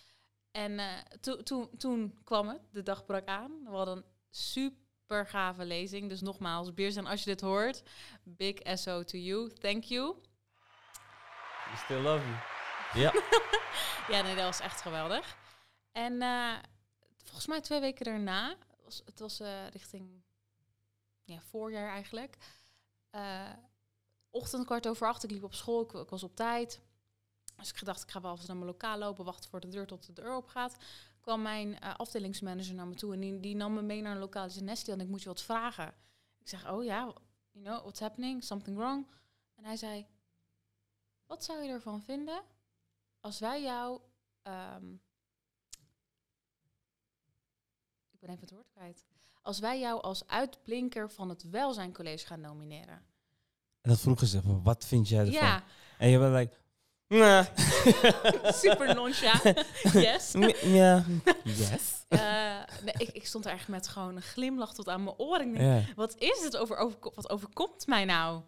[0.51, 0.87] En eh,
[1.21, 3.51] to- toen toen kwam het, de dag brak aan.
[3.65, 6.09] We hadden een super gave lezing.
[6.09, 7.83] Dus nogmaals, Beers, als je dit hoort,
[8.23, 9.53] big SO to you.
[9.53, 10.15] Thank you.
[11.71, 12.37] We still love you.
[13.03, 13.13] Ja.
[14.09, 15.37] Ja, nee, dat was echt geweldig.
[15.93, 16.53] En eh,
[17.25, 20.24] volgens mij twee weken daarna, was, het was eh, richting
[21.25, 22.37] ja, voorjaar eigenlijk.
[23.11, 23.53] Eh
[24.35, 26.81] ochtend kwart over acht, ik liep op school, ik, ik was op tijd.
[27.57, 29.87] Dus ik dacht, ik ga wel even naar mijn lokaal lopen, wachten voor de deur
[29.87, 30.77] tot de deur open gaat.
[31.21, 34.43] kwam mijn eh, afdelingsmanager naar me toe en die, nam me mee naar een lokaal.
[34.43, 35.95] Die zei, Nestie, ik moet je wat vragen.
[36.39, 37.15] Ik zeg, oh ja,
[37.51, 38.45] you know, what's happening?
[38.45, 39.07] Something wrong?
[39.55, 40.07] En hij zei,
[41.27, 42.43] wat zou je ervan vinden
[43.21, 44.01] als wij jou.
[44.43, 44.93] ehm,
[48.11, 49.14] ik ben even het woord kwijt.
[49.45, 53.03] Als wij jou als uitblinker van het welzijncollege gaan nomineren.
[53.81, 55.33] En dat vroegen ze wat vind jij ervan?
[55.33, 55.63] Ja,
[55.99, 56.55] En je bent like,
[57.09, 57.47] nah.
[58.63, 59.65] super nonchalant.
[60.09, 60.33] yes.
[60.63, 61.05] ja.
[61.45, 62.05] Yes.
[62.09, 65.55] Eh, nee, ik, ik stond er echt met gewoon een glimlach tot aan mijn oren.
[65.55, 65.83] Ja.
[65.97, 68.43] Wat is het over, over, wat overkomt mij nou?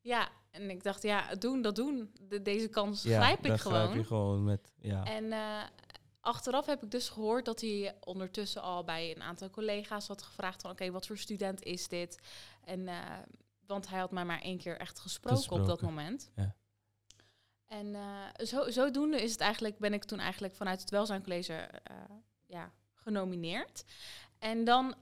[0.00, 2.10] Ja, en ik dacht, ja, doen, dat doen.
[2.28, 3.82] De, deze kans Ja, grijp ik gewoon.
[3.82, 5.04] grijp je gewoon met, ja.
[5.04, 5.62] En eh,
[6.26, 10.62] achteraf heb ik dus gehoord dat hij ondertussen al bij een aantal collega's had gevraagd
[10.62, 12.18] van oké, wat voor student is dit?
[12.64, 13.18] En eh,
[13.66, 16.30] want hij had mij maar één keer echt gesproken, op dat moment.
[16.36, 16.54] ja.
[17.66, 21.96] En eh, zo, zodoende is het eigenlijk, ben ik toen eigenlijk vanuit het welzijncollege eh,
[22.46, 23.84] ja, genomineerd.
[24.38, 24.94] En dan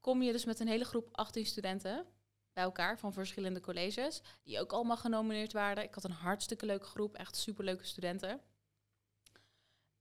[0.00, 2.06] kom je dus met een hele groep 18 studenten
[2.52, 5.84] bij elkaar van verschillende colleges, die ook allemaal genomineerd waren.
[5.84, 8.40] Ik had een hartstikke leuke groep, echt superleuke studenten.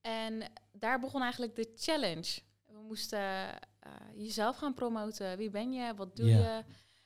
[0.04, 2.42] En daar begon eigenlijk de challenge.
[2.66, 5.38] We moesten eh, jezelf gaan promoten.
[5.38, 5.94] Wie ben je?
[5.96, 6.63] Wat doe je?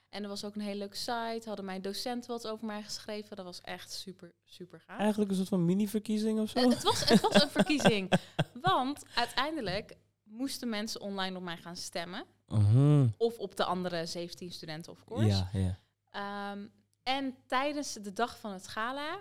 [0.10, 1.42] En er was ook een hele leuke site.
[1.46, 3.36] Hadden mijn docenten wat over mij geschreven.
[3.36, 5.00] Dat was echt super, super gaaf.
[5.00, 6.70] Eigenlijk een soort van mini-verkiezing of zo.
[6.70, 8.12] Het, was, het was een verkiezing.
[8.62, 12.26] Want uiteindelijk moesten mensen online op mij gaan stemmen.
[12.48, 13.08] Mhm.
[13.18, 15.28] Of op de andere 17 studenten, of course.
[15.28, 15.80] Ja, ja.
[16.12, 16.68] Ehm,
[17.04, 19.18] en tijdens de dag van het gala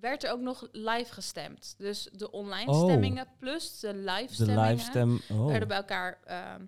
[0.00, 1.74] werd er ook nog live gestemd.
[1.78, 2.82] Dus de online Oh.
[2.84, 5.22] stemmingen plus de live De stemmingen.
[5.30, 6.64] Oh, werden bij elkaar ehm,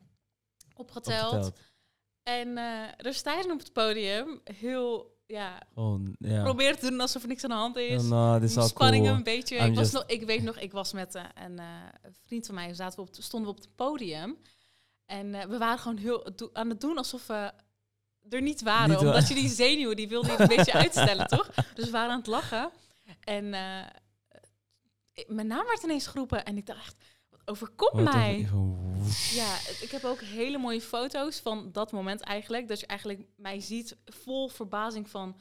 [0.75, 1.33] opgeteld.
[1.33, 1.59] opgeteld.
[2.23, 6.43] En eh er stijgen op het podium heel, ja, Gewoon, ja.
[6.43, 8.11] probeer te doen alsof er niks aan de hand is.
[8.11, 9.17] Oh, dit is al Spanningen cool.
[9.17, 9.57] een beetje.
[9.57, 11.67] I'm Ik, was nog, ik weet nog, ik was met eh, een eh,
[12.27, 14.37] vriend van mij, zaten we op, stonden we op het podium.
[15.05, 17.53] En we waren gewoon heel aan het doen alsof we
[18.29, 18.89] er niet waren.
[18.91, 21.51] Niet wa- omdat je die zenuwen, die wilde je een beetje uitstellen, toch?
[21.75, 22.71] Dus we waren aan het lachen.
[23.21, 23.87] En eh,
[25.12, 26.45] ik- mijn naam werd ineens geroepen.
[26.45, 26.97] En ik dacht echt,
[27.31, 28.35] wat overkomt Wat mij?
[28.35, 28.75] even.
[29.35, 32.69] Ja, ik heb ook hele mooie foto's van dat moment eigenlijk.
[32.69, 35.37] Dat je eigenlijk mij ziet vol verbazing van...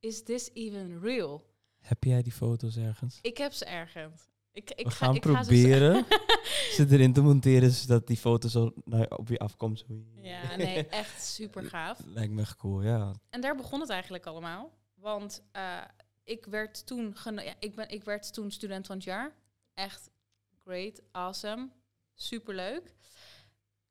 [0.00, 1.44] Is this even real?
[1.78, 3.18] Heb jij die foto's ergens?
[3.22, 4.28] Ik heb ze ergens.
[4.52, 8.16] Ik, ik We ga, gaan ik Ga proberen ze ze erin te monteren, zodat die
[8.16, 9.84] foto zo naar, op je afkomt.
[10.14, 11.98] Ja, nee, echt super gaaf.
[12.14, 13.14] Lijkt me echt cool, ja.
[13.30, 14.78] En daar begon het eigenlijk allemaal.
[14.94, 15.82] Want eh,
[16.26, 19.34] ik, werd toen ja, ik, ben, ik werd toen student van het jaar.
[19.74, 20.10] Echt
[20.64, 21.68] great, awesome,
[22.14, 22.94] superleuk.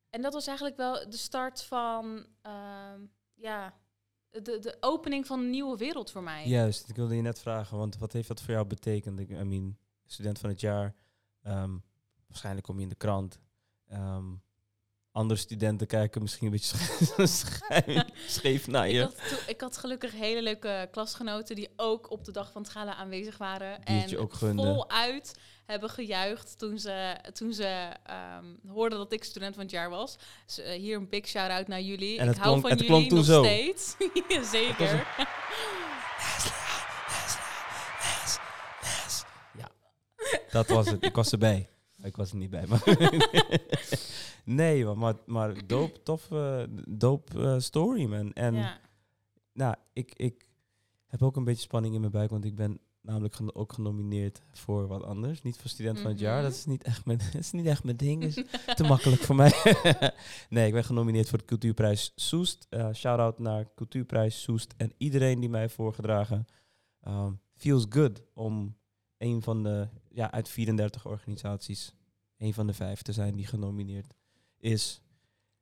[0.09, 3.01] En dat was eigenlijk wel de start van, ehm,
[3.33, 3.73] ja,
[4.29, 6.47] de, de opening van een nieuwe wereld voor mij.
[6.47, 9.19] Juist, ik wilde je net vragen, want wat heeft dat voor jou betekend?
[9.19, 10.95] Ik I mean, student van het jaar,
[11.41, 11.77] ehm,
[12.27, 13.39] waarschijnlijk kom je in de krant.
[13.87, 14.33] Ehm,
[15.15, 19.01] andere studenten kijken misschien een beetje sche- schijn- scheef naar Ik je.
[19.01, 22.71] had, toen- ik had gelukkig hele leuke klasgenoten die ook op de dag van het
[22.71, 23.81] gala aanwezig waren.
[23.83, 25.33] Die en je ook voluit
[25.65, 30.15] hebben gejuicht toen ze, toen ze ehm, hoorden dat ik student van het jaar was.
[30.45, 32.17] Dus, eh, hier een big shout-out naar jullie.
[32.19, 33.43] En ik het hou klonk- van het jullie nog zo.
[33.43, 33.95] steeds.
[34.51, 35.07] Zeker.
[40.51, 41.03] Dat was het.
[41.03, 41.69] Ik was erbij.
[42.03, 42.63] Ik was er niet bij.
[42.67, 42.81] Maar
[44.45, 48.33] nee, maar, maar, maar dope, tof, eh, dope eh, story, man.
[48.33, 48.79] En ja.
[49.53, 50.49] nou, ik, ik
[51.07, 54.41] heb ook een beetje spanning in mijn buik, want ik ben namelijk geno- ook genomineerd
[54.51, 55.41] voor wat anders.
[55.41, 56.35] Niet voor student van het jaar.
[56.35, 56.43] Mhm.
[56.43, 58.23] Dat is niet echt mijn, dat is niet echt mijn ding.
[58.23, 58.43] is
[58.75, 59.53] te makkelijk voor mij.
[60.49, 62.67] nee, ik ben genomineerd voor de Cultuurprijs Soest.
[62.69, 66.45] Eh Shout-out naar Cultuurprijs Soest en iedereen die mij heeft voorgedragen.
[67.07, 68.77] Um, feels good om
[69.17, 71.93] een van de, ja, uit 34 organisaties,
[72.37, 74.13] een van de vijf te zijn die genomineerd
[74.65, 75.01] is.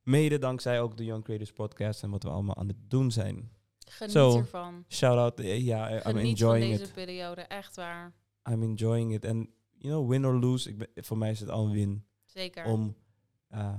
[0.02, 3.50] Mede dankzij ook de Young Creators Podcast en wat we allemaal aan het doen zijn.
[3.88, 4.84] Geniet ervan.
[4.88, 6.92] Shout-out, eh, ja, I'm Geniet van enjoying deze it.
[6.92, 7.40] periode.
[7.40, 8.12] Echt waar.
[8.50, 9.24] I'm enjoying it.
[9.24, 12.04] En, you know, win or lose, ik ben, voor mij is het al een win
[12.24, 12.64] Zeker.
[12.64, 12.96] om...
[13.50, 13.74] uh,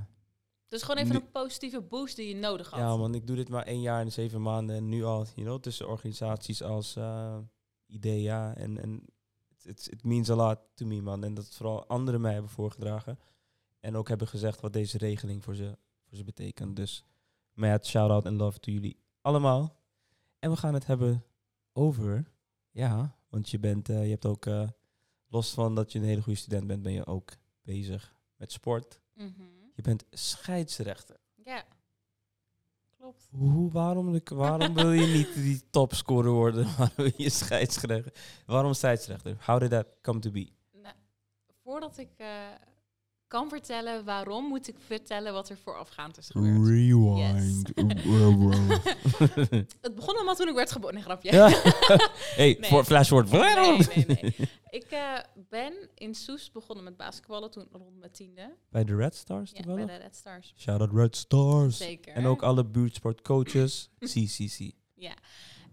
[0.68, 2.80] dus gewoon even een positieve boost die je nodig had.
[2.80, 4.76] Ja, man, ik doe dit maar één jaar en zeven maanden.
[4.76, 7.38] En nu al, you know, tussen organisaties als eh,
[7.86, 8.56] IDEA.
[8.56, 9.06] En, en
[9.64, 11.24] it, it means a lot to me, man.
[11.24, 13.20] En dat vooral anderen mij hebben voorgedragen.
[13.86, 16.76] En ook hebben gezegd wat deze regeling voor ze, voor ze betekent.
[16.76, 17.04] Dus
[17.54, 19.76] mad shout-out en love to jullie allemaal.
[20.39, 21.26] En we gaan het hebben
[21.74, 22.32] over,
[22.71, 24.69] ja, want je bent, eh, je hebt ook, eh,
[25.28, 29.00] los van dat je een hele goede student bent, ben je ook bezig met sport.
[29.13, 29.43] Mhm.
[29.74, 31.17] Je bent scheidsrechter.
[31.43, 31.63] Ja.
[32.98, 33.30] Klopt.
[33.32, 36.65] Hoe, waarom, waarom wil je niet die topscorer worden?
[36.78, 38.13] Waarom wil je scheidsrechter?
[38.45, 39.38] Waarom scheidsrechter?
[39.45, 40.52] How did that come to be?
[40.71, 40.95] Nou,
[41.63, 42.28] voordat ik eh,
[43.28, 46.68] kan vertellen waarom, moet ik vertellen wat er voorafgaand is gebeurd.
[46.68, 47.72] Rewind.
[49.82, 50.96] Het begon allemaal toen ik werd geboren.
[50.96, 51.32] Nee, grapje.
[51.32, 51.50] ja.
[52.36, 52.70] hey, Nee.
[52.70, 53.32] voor flashword.
[53.32, 54.36] Nee, nee, nee.
[54.70, 55.18] Ik eh,
[55.50, 58.56] ben in Soest begonnen met basketballen toen rond mijn tiende.
[58.70, 60.54] Bij de Red Stars Ja, bij de Red Stars.
[60.58, 61.78] Shout out Red Stars.
[61.78, 62.14] Zeker.
[62.14, 63.90] En ook alle buurtsportcoaches.
[64.00, 64.72] CCC.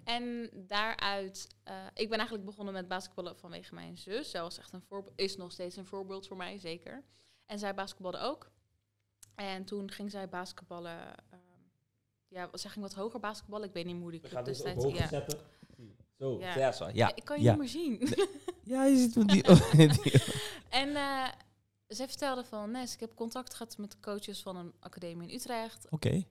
[0.05, 4.31] En daaruit, eh, ik ben eigenlijk begonnen met basketballen vanwege mijn zus.
[4.31, 7.03] Zij was echt een voorbeeld, is nog steeds een voorbeeld voor mij, zeker.
[7.53, 8.51] En zij basketbalde ook.
[9.35, 10.99] En toen ging zij basketballen,
[11.31, 11.41] ehm,
[12.29, 13.69] ja, zij ging wat hoger basketballen.
[13.69, 14.85] Ik weet niet hoe die club destijds...
[14.85, 15.09] Ja.
[15.09, 15.39] zetten.
[16.19, 16.59] Zo, Ja.
[16.59, 16.73] ja.
[16.73, 16.89] zo.
[16.93, 17.51] Ja, ik kan je ja.
[17.51, 18.01] niet meer zien.
[18.65, 19.49] Ja, je ziet me die...
[19.49, 19.75] oh,
[20.83, 21.29] en eh,
[21.87, 25.35] zij vertelde van, Nes, ik heb contact gehad met de coaches van een academie in
[25.35, 25.87] Utrecht.
[25.91, 26.25] Oké.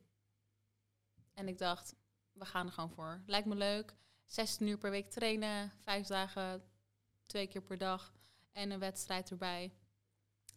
[1.34, 1.96] En ik dacht,
[2.32, 3.22] we gaan er gewoon voor.
[3.26, 3.96] Lijkt me leuk.
[4.26, 6.64] 16 uur per week trainen, vijf dagen,
[7.26, 8.14] twee keer per dag
[8.52, 9.74] en een wedstrijd erbij.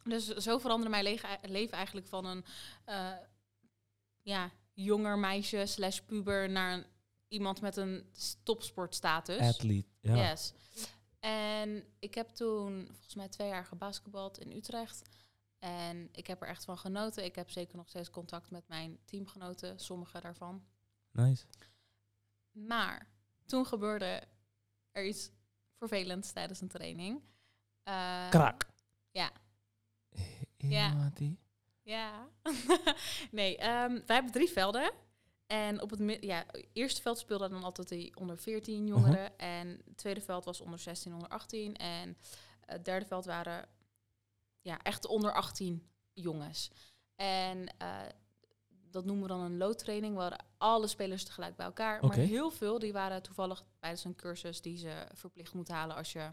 [0.04, 2.44] Dus zo veranderde mijn leven eigenlijk van een
[2.84, 3.12] eh,
[4.22, 6.84] ja, jonger meisje slash puber naar een,
[7.28, 8.10] iemand met een
[8.42, 9.40] topsportstatus.
[9.40, 9.88] Athlete.
[10.00, 10.30] Ja.
[10.30, 10.52] Yes.
[11.20, 15.02] En ik heb toen volgens mij twee jaar gebasketbald in Utrecht.
[15.58, 17.24] En ik heb er echt van genoten.
[17.24, 20.64] Ik heb zeker nog steeds contact met mijn teamgenoten, sommige daarvan.
[21.10, 21.44] Nice.
[22.50, 23.08] Maar
[23.46, 24.22] toen gebeurde
[24.90, 25.30] er iets
[25.76, 27.22] vervelends tijdens een training.
[27.82, 28.66] Eh, Krak.
[29.10, 29.30] Ja.
[30.56, 31.10] Ja.
[31.12, 31.36] Ja.
[31.82, 32.28] Ja.
[33.30, 34.92] nee, ehm, wij hebben drie velden.
[35.46, 39.38] En op het ja, eerste veld speelden dan altijd die onder 14 jongeren.
[39.38, 41.76] En het tweede veld was onder 16, onder 18.
[41.76, 42.16] En
[42.60, 43.68] het derde veld waren
[44.60, 46.70] ja, echt onder 18 jongens.
[47.16, 48.00] En eh,
[48.68, 50.14] dat noemen we dan een loodtraining.
[50.14, 52.06] We hadden alle spelers tegelijk bij elkaar.
[52.06, 56.12] Maar heel veel die waren toevallig tijdens een cursus die ze verplicht moeten halen als
[56.12, 56.32] je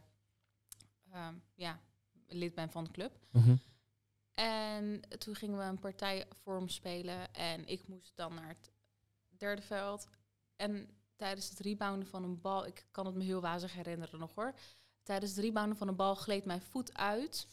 [1.12, 1.80] ehm, ja,
[2.28, 3.20] lid bent van de club.
[3.32, 3.56] Mhm.
[4.34, 8.72] En toen gingen we een partijvorm spelen en ik moest dan naar het
[9.38, 10.08] derde veld.
[10.56, 14.36] En tijdens het rebounden van een bal, ik kan het me heel wazig herinneren nog
[14.36, 14.54] hoor.
[15.04, 17.48] Tijdens het rebounden van een bal gleed mijn voet uit.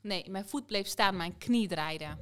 [0.00, 2.16] Nee, mijn voet bleef staan, mijn knie draaide.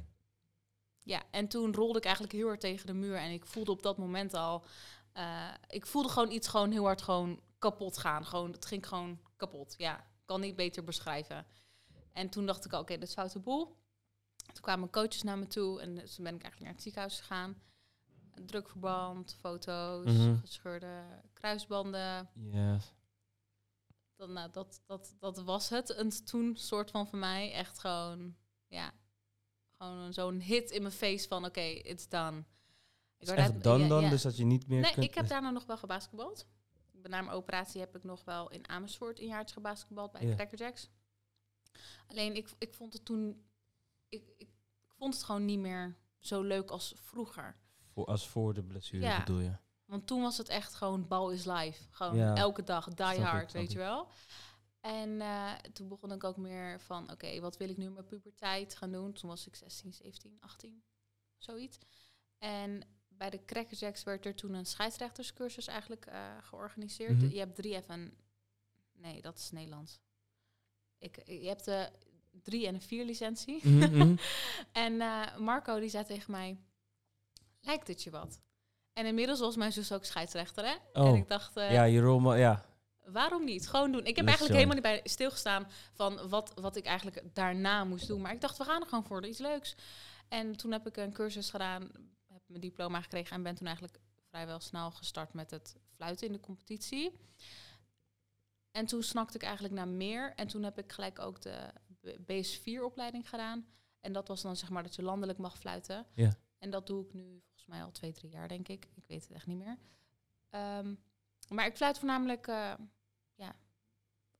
[1.03, 3.83] Ja, en toen rolde ik eigenlijk heel hard tegen de muur en ik voelde op
[3.83, 4.63] dat moment al,
[5.13, 8.25] eh, ik voelde gewoon iets gewoon heel hard gewoon kapot gaan.
[8.25, 9.75] Gewoon, het ging gewoon kapot.
[9.77, 11.45] Ja, kan niet beter beschrijven.
[12.17, 13.65] En toen dacht ik, al, oké, dit is foute boel.
[14.35, 17.19] Toen kwamen coaches naar me toe en dus toen ben ik eigenlijk naar het ziekenhuis
[17.19, 17.61] gegaan.
[18.45, 20.37] Drukverband, foto's, Mhm.
[20.37, 21.01] gescheurde
[21.33, 22.29] kruisbanden.
[22.33, 22.93] Yes.
[24.15, 25.89] Dat, nou, dat, dat, dat was het.
[25.89, 28.35] En toen soort van voor mij echt gewoon,
[28.67, 28.91] ja,
[29.77, 32.43] gewoon zo'n hit in mijn face van, oké, it's done.
[33.17, 34.09] Ik echt uit- dan ja, dan, ja.
[34.09, 35.05] dus dat je niet meer Nee, kunt...
[35.05, 36.47] ik heb daarna nog wel gebasketbald.
[36.91, 40.35] Na mijn operatie heb ik nog wel in Amersfoort een jaartje gebasketbald bij Ja.
[40.35, 40.89] Cracker Jacks.
[42.07, 43.45] Alleen ik, ik vond het toen...
[44.09, 47.55] Ik, ik, ik vond het gewoon niet meer zo leuk als vroeger.
[47.93, 49.19] Voor, als voor de blessure Ja.
[49.19, 49.55] bedoel je?
[49.85, 51.83] Want toen was het echt gewoon bal is live.
[51.89, 52.35] Gewoon Ja.
[52.35, 54.07] elke dag, die Snap hard, weet je wel.
[54.81, 58.05] En eh, toen begon ik ook meer van, oké, wat wil ik nu in mijn
[58.05, 59.13] puberteit gaan doen?
[59.13, 60.83] Toen was ik 16, 17, 18,
[61.37, 61.77] zoiets.
[62.37, 67.17] En bij de Cracker Jacks werd er toen een scheidsrechterscursus eigenlijk eh, georganiseerd.
[67.21, 67.27] Mhm.
[67.31, 68.17] Je hebt drie F en...
[68.93, 69.99] Nee, dat is Nederlands.
[70.99, 71.89] Ik, je hebt de
[72.43, 73.59] drie en een vier licentie.
[73.67, 74.15] Mhm, mhm.
[74.71, 76.57] En eh, Marco die zei tegen mij,
[77.61, 78.39] lijkt het je wat?
[78.93, 80.75] En inmiddels was mijn zus ook scheidsrechter, hè?
[80.93, 81.17] En Oh.
[81.17, 82.65] ik dacht, eh, ja, je rol, maar ja.
[83.05, 83.67] waarom niet?
[83.67, 84.05] Gewoon doen.
[84.05, 88.07] Ik heb Let's eigenlijk helemaal niet bij stilgestaan van wat, wat ik eigenlijk daarna moest
[88.07, 88.21] doen.
[88.21, 89.75] Maar ik dacht, we gaan er gewoon voor, iets leuks.
[90.27, 91.81] En toen heb ik een cursus gedaan,
[92.27, 96.33] heb mijn diploma gekregen en ben toen eigenlijk vrijwel snel gestart met het fluiten in
[96.33, 97.11] de competitie.
[98.77, 100.33] En toen snakte ik eigenlijk naar meer.
[100.35, 101.71] En toen heb ik gelijk ook de
[102.21, 103.65] BS4-opleiding gedaan.
[103.99, 106.05] En dat was dan zeg maar dat je landelijk mag fluiten.
[106.13, 106.37] Ja.
[106.57, 108.87] En dat doe ik nu volgens mij al twee, drie jaar, denk ik.
[108.95, 109.77] Ik weet het echt niet meer.
[110.49, 110.95] Ehm,
[111.49, 112.73] maar ik fluit voornamelijk eh,
[113.35, 113.55] ja,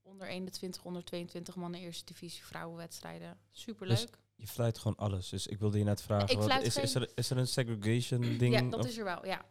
[0.02, 3.38] onder 21, onder 22 mannen eerste divisie vrouwenwedstrijden.
[3.50, 4.18] Superleuk.
[4.34, 5.28] Je fluit gewoon alles.
[5.28, 8.38] Dus ik wilde je net vragen, Ik wat, is, is, er, is er een segregation
[8.38, 8.54] ding?
[8.54, 9.44] ja, dat of- is er wel, ja.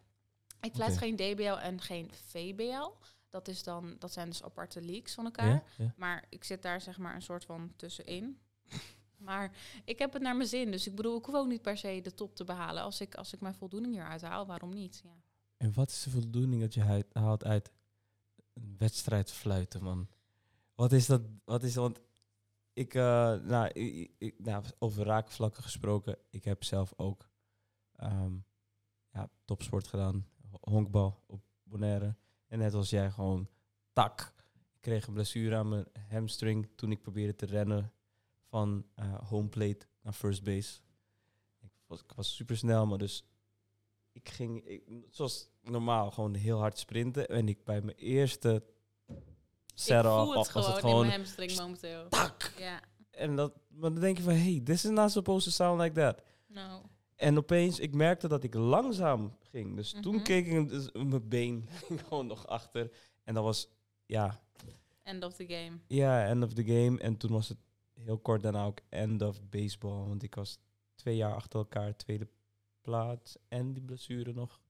[0.61, 2.89] Ik fluit geen DBL en geen VBL.
[3.37, 5.47] Dat, is dan, dat zijn dus aparte leagues van elkaar.
[5.47, 5.63] ja?
[5.77, 5.93] Ja.
[5.97, 8.39] Maar ik zit daar zeg maar een soort van tussenin.
[9.27, 9.51] maar
[9.85, 10.71] ik heb het naar mijn zin.
[10.71, 12.83] Dus ik bedoel, ik hoef ook niet per se de top te behalen.
[12.83, 15.01] Als ik, als ik mijn voldoening hieruit haal, waarom niet?
[15.03, 15.15] Ja.
[15.57, 17.71] En wat is de voldoening dat je haalt uit
[18.53, 20.07] een wedstrijd fluiten, man?
[20.75, 21.21] Wat is dat?
[21.45, 21.83] Wat is dat?
[21.83, 21.99] Want
[22.73, 27.29] ik, eh, nou, ik, ik- nou, over raakvlakken gesproken, ik heb zelf ook
[27.95, 28.33] ehm,
[29.09, 32.15] ja, topsport gedaan, ho- honkbal op Bonaire.
[32.47, 33.49] En net als jij gewoon
[33.93, 34.33] tak.
[34.75, 37.91] Ik kreeg een blessure aan mijn hamstring toen ik probeerde te rennen
[38.49, 40.79] van eh home plate naar first base.
[41.61, 43.23] Ik was, ik was super snel, maar dus
[44.11, 47.27] ik ging, ik, zoals normaal, gewoon heel hard sprinten.
[47.27, 48.63] En ik bij mijn eerste
[49.73, 52.07] setup was gewoon, het gewoon in mijn hamstring momenteel.
[52.09, 52.53] tak.
[52.57, 52.81] Ja,
[53.11, 55.93] En dat, maar dan denk je van, hey, this is not supposed to sound like
[55.93, 56.21] that.
[56.47, 56.85] nou.
[57.17, 59.75] En opeens, ik merkte dat ik langzaam ging.
[59.75, 60.23] Dus toen Mhm.
[60.23, 62.91] keek ik dus mijn been ging gewoon nog achter.
[63.23, 63.69] En dat was,
[64.05, 64.39] ja,
[65.03, 65.77] End of the game.
[65.87, 66.99] ja, end of the game.
[66.99, 67.57] En toen was het
[67.93, 70.07] heel kort daarna ook end of baseball.
[70.07, 70.59] Want ik was
[70.95, 72.27] twee jaar achter elkaar tweede
[72.81, 73.37] plaats.
[73.47, 74.61] En die blessure nog.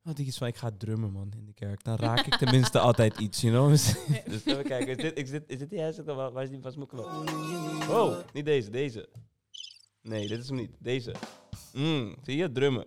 [0.00, 1.84] Had ik iets van, ik ga drummen man in de kerk.
[1.84, 3.68] Dan raak ik tenminste altijd iets, you know.
[3.72, 6.02] Dus, dus even kijken, is dit, is dit, is dit die?
[6.04, 7.04] Waar waar is die, waar is mijn knop?
[7.90, 9.08] Oh, niet deze, deze.
[10.04, 10.70] Nee, dit is hem niet.
[10.78, 11.14] Deze.
[11.72, 12.86] Mm, zie je, drummen.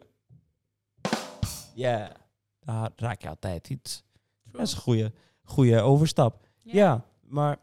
[1.75, 2.15] Ja,
[2.59, 4.03] daar raak je altijd iets.
[4.51, 6.47] Dat is een goede, goede overstap.
[6.57, 7.05] Ja.
[7.21, 7.59] maar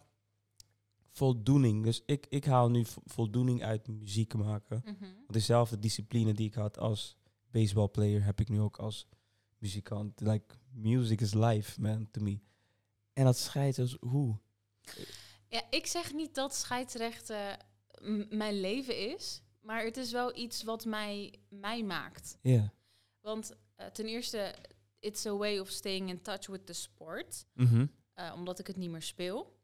[1.10, 1.84] voldoening.
[1.84, 4.80] Dus ik, ik haal nu vo- voldoening uit muziek maken.
[4.84, 5.00] Mhm.
[5.14, 7.16] Want dezelfde discipline die ik had als
[7.50, 9.06] baseballplayer heb ik nu ook als
[9.58, 10.20] muzikant.
[10.20, 12.38] Like, music is life, man, to me.
[13.12, 14.38] En dat scheidt als hoe?
[15.48, 17.58] Ja, ik zeg niet dat scheidsrechten
[18.30, 19.42] mijn leven is.
[19.64, 22.38] Maar het is wel iets wat mij, mij maakt.
[22.42, 22.72] Ja.
[23.20, 24.54] Want eh, ten eerste,
[24.98, 27.46] it's a way of staying in touch with the sport.
[27.52, 27.86] Mhm.
[28.12, 29.62] eh, omdat ik het niet meer speel.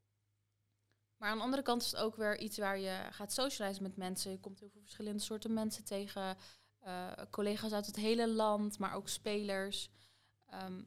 [1.16, 3.96] Maar aan de andere kant is het ook weer iets waar je gaat socializen met
[3.96, 4.30] mensen.
[4.30, 6.36] Je komt heel veel verschillende soorten mensen tegen.
[6.78, 9.90] eh, collega's uit het hele land, maar ook spelers.
[10.46, 10.82] Ehm,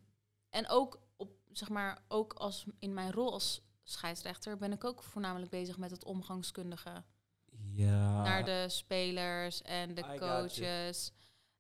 [0.50, 5.04] en ook, op, zeg maar, ook als, in mijn rol als scheidsrechter ben ik ook
[5.04, 7.04] voornamelijk bezig met het omgangskundige.
[7.76, 8.22] Ja.
[8.24, 11.12] naar de spelers en de I coaches.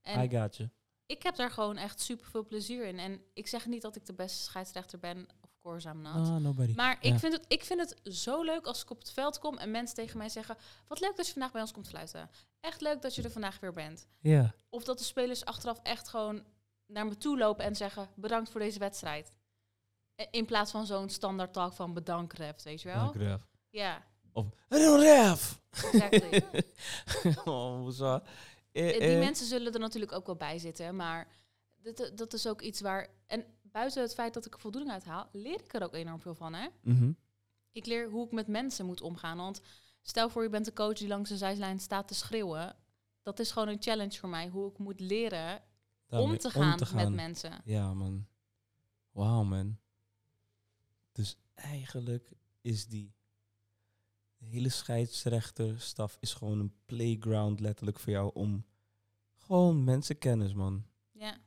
[0.01, 0.69] En I got you.
[1.05, 2.99] ik heb daar gewoon echt super veel plezier in.
[2.99, 5.27] En ik zeg niet dat ik de beste scheidsrechter ben.
[5.41, 6.15] Of course I'm not.
[6.27, 6.73] No, nobody.
[6.75, 7.13] Maar Ja.
[7.13, 9.71] ik, vind het, ik vind het zo leuk als ik op het veld kom en
[9.71, 10.57] mensen tegen mij zeggen...
[10.87, 12.29] Wat leuk dat je vandaag bij ons komt fluiten.
[12.59, 14.07] Echt leuk dat je er vandaag weer bent.
[14.19, 14.53] Ja.
[14.69, 16.43] Of dat de spelers achteraf echt gewoon
[16.85, 18.09] naar me toe lopen en zeggen...
[18.15, 19.35] Bedankt voor deze wedstrijd.
[20.21, 22.97] I- In plaats van zo'n standaard talk van bedankt, ref, weet je wel?
[23.03, 23.41] Dank, Ref.
[23.69, 25.61] Ja, Of, hallo Ref!
[25.71, 26.43] exactly.
[27.45, 27.99] oh?
[27.99, 28.19] Eh,
[28.71, 31.27] Eh, Die eh, mensen zullen er natuurlijk ook wel bij zitten, maar
[31.81, 33.07] dat, dat is ook iets waar...
[33.27, 36.19] En buiten het feit dat ik er voldoening uit haal, leer ik er ook enorm
[36.19, 36.67] veel van, hè?
[36.81, 37.11] mhm.
[37.71, 39.61] Ik leer hoe ik met mensen moet omgaan, want
[40.01, 42.75] stel voor je bent een coach die langs de zijlijn staat te schreeuwen.
[43.21, 45.61] Dat is gewoon een challenge voor mij, hoe ik moet leren
[46.07, 47.61] Daarmee om te gaan met mensen.
[47.65, 48.27] Ja, man.
[49.11, 49.77] Wauw, man.
[51.11, 53.13] Dus eigenlijk is die
[54.43, 58.65] de hele scheidsrechterstaf is gewoon een playground letterlijk voor jou om
[59.37, 60.83] Gewoon mensenkennis, man.
[61.11, 61.37] Ja.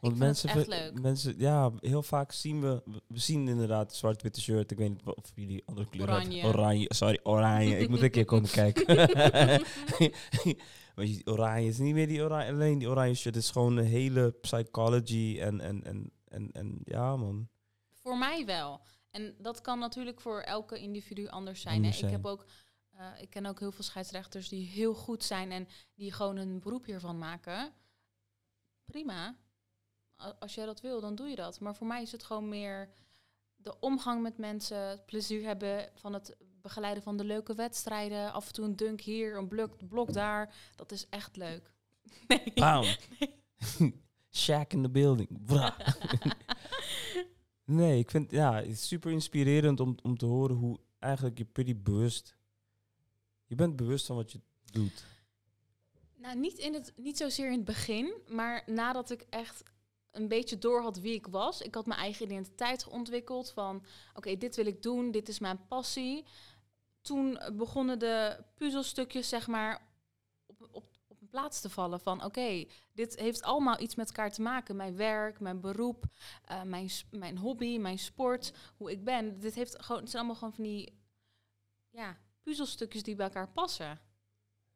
[0.00, 1.00] Want mensen, echt leuk.
[1.00, 4.70] mensen, ja, heel vaak zien we, we- zien inderdaad zwart-witte shirt.
[4.70, 6.32] Ik weet niet of jullie andere kleuren hebben.
[6.32, 6.48] Oranje.
[6.58, 7.78] Oranje, sorry, oranje.
[7.78, 8.96] ik moet een keer komen kijken.
[10.96, 13.34] Je ziet oranje is niet meer die oranje, alleen die oranje shirt.
[13.34, 17.48] Het is gewoon een hele psychology en, en, en, en, en ja, man.
[17.92, 18.80] Voor mij wel.
[19.10, 21.74] En dat kan natuurlijk voor elke individu anders zijn.
[21.74, 22.00] Anders hè.
[22.00, 22.12] zijn.
[22.12, 22.46] Ik, heb ook,
[22.90, 26.60] eh, ik ken ook heel veel scheidsrechters die heel goed zijn en die gewoon een
[26.60, 27.72] beroep hiervan maken.
[28.84, 29.36] Prima.
[30.38, 31.60] Als jij dat wil, dan doe je dat.
[31.60, 32.90] Maar voor mij is het gewoon meer
[33.56, 38.32] de omgang met mensen, het plezier hebben van het begeleiden van de leuke wedstrijden.
[38.32, 40.54] Af en toe een dunk hier, een blok, blok daar.
[40.76, 41.70] Dat is echt leuk.
[42.26, 42.52] Nee.
[42.54, 42.84] Bam.
[44.32, 45.28] Shack in the building.
[47.70, 51.76] Nee, ik vind ja, het super inspirerend om, om te horen hoe eigenlijk je pretty
[51.76, 52.36] bewust.
[53.46, 55.04] Je bent bewust van wat je doet.
[56.16, 59.62] Nou, niet, in het, niet zozeer in het begin, maar nadat ik echt
[60.10, 61.60] een beetje door had wie ik was.
[61.60, 65.66] Ik had mijn eigen identiteit ontwikkeld van, oké, dit wil ik doen, dit is mijn
[65.66, 66.24] passie.
[67.00, 69.86] Toen begonnen de puzzelstukjes, zeg maar,
[70.46, 74.32] op, op, op een plaats te vallen van, oké, dit heeft allemaal iets met elkaar
[74.32, 74.76] te maken.
[74.76, 76.04] Mijn werk, mijn beroep,
[76.44, 79.40] eh, mijn, mijn hobby, mijn sport, hoe ik ben.
[79.40, 80.98] Dit heeft gewoon, het zijn allemaal gewoon van die,
[81.90, 83.98] ja, puzzelstukjes die bij elkaar passen.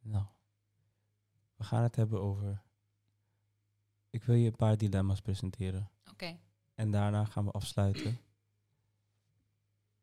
[0.01, 0.25] Nou,
[1.57, 2.63] we gaan het hebben over.
[4.11, 5.91] Ik wil je een paar dilemma's presenteren.
[6.11, 6.39] Oké.
[6.75, 8.19] En daarna gaan we afsluiten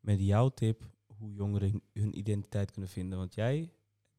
[0.00, 3.18] met jouw tip hoe jongeren hun identiteit kunnen vinden.
[3.18, 3.72] Want jij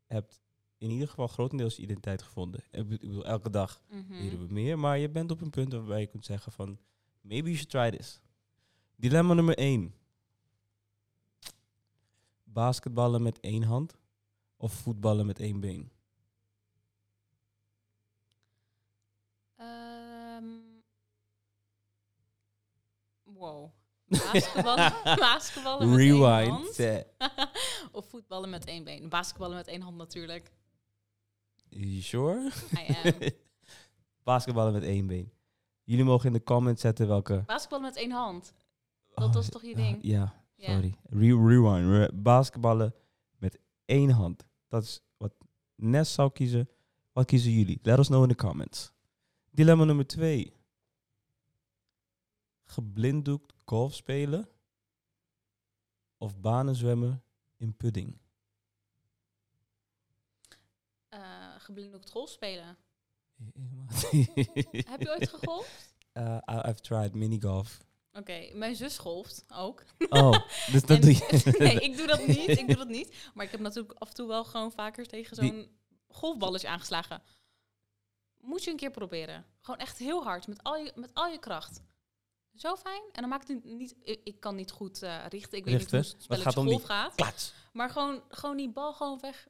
[0.05, 0.41] hebt
[0.83, 2.63] in ieder geval grotendeels je identiteit gevonden.
[2.71, 4.13] Ik bedoel, elke dag Mhm.
[4.13, 6.79] leren we meer, maar je bent op een punt waarbij je kunt zeggen van,
[7.21, 8.19] maybe you should try this.
[8.95, 9.93] Dilemma nummer 1.
[12.43, 13.97] Basketballen met één hand
[14.57, 15.91] of voetballen met één been?
[19.55, 20.45] Ehm,
[23.23, 23.71] wow.
[24.05, 26.49] Basketballen, basketballen met één Rewind.
[26.51, 26.79] hand.
[26.79, 26.99] Eh,
[27.91, 29.09] of voetballen met één been.
[29.09, 30.51] Basketballen met één hand natuurlijk.
[31.75, 32.51] You sure?
[32.77, 33.13] I am.
[34.23, 35.31] Basketballen met één been.
[35.83, 37.43] Jullie mogen in de comments zetten welke...
[37.45, 38.53] Basketballen met één hand.
[39.15, 39.97] Dat was toch je ah, ding?
[40.01, 40.97] ja, sorry.
[41.09, 41.89] Re- rewind.
[41.89, 42.93] Re- basketballen
[43.37, 44.45] met één hand.
[44.67, 45.33] Dat is wat
[45.75, 46.69] Nes zou kiezen.
[47.11, 47.79] Wat kiezen jullie?
[47.81, 48.91] Let us know in de comments.
[49.51, 50.53] Dilemma nummer twee.
[52.63, 54.49] Geblinddoekt golf spelen
[56.17, 57.23] of banen zwemmen
[57.57, 58.17] in pudding?
[61.09, 62.77] Eh geblinddoekt golf spelen.
[64.91, 65.93] Heb je ooit gegolfd?
[66.13, 67.77] Uh, I've tried minigolf.
[68.13, 69.83] Oké, mijn zus golft ook.
[70.09, 71.53] Oh, dus dat doe je.
[71.57, 72.47] nee, ik doe dat niet.
[72.47, 73.29] Ik doe dat niet.
[73.33, 75.67] Maar ik heb natuurlijk af en toe wel gewoon vaker tegen zo'n
[76.07, 77.21] golfballetje aangeslagen.
[78.39, 79.45] Moet je een keer proberen.
[79.61, 81.81] Gewoon echt heel hard, met al je, met al je kracht.
[82.55, 83.01] Zo fijn.
[83.11, 83.95] En dan maakt het niet...
[84.03, 85.57] Ik, ik kan niet goed eh, richten.
[85.57, 85.97] Ik weet Richten?
[85.97, 87.53] niet hoe het spelletje gaat om die- golf gaat.
[87.71, 89.47] Maar gewoon, gewoon die bal gewoon weg.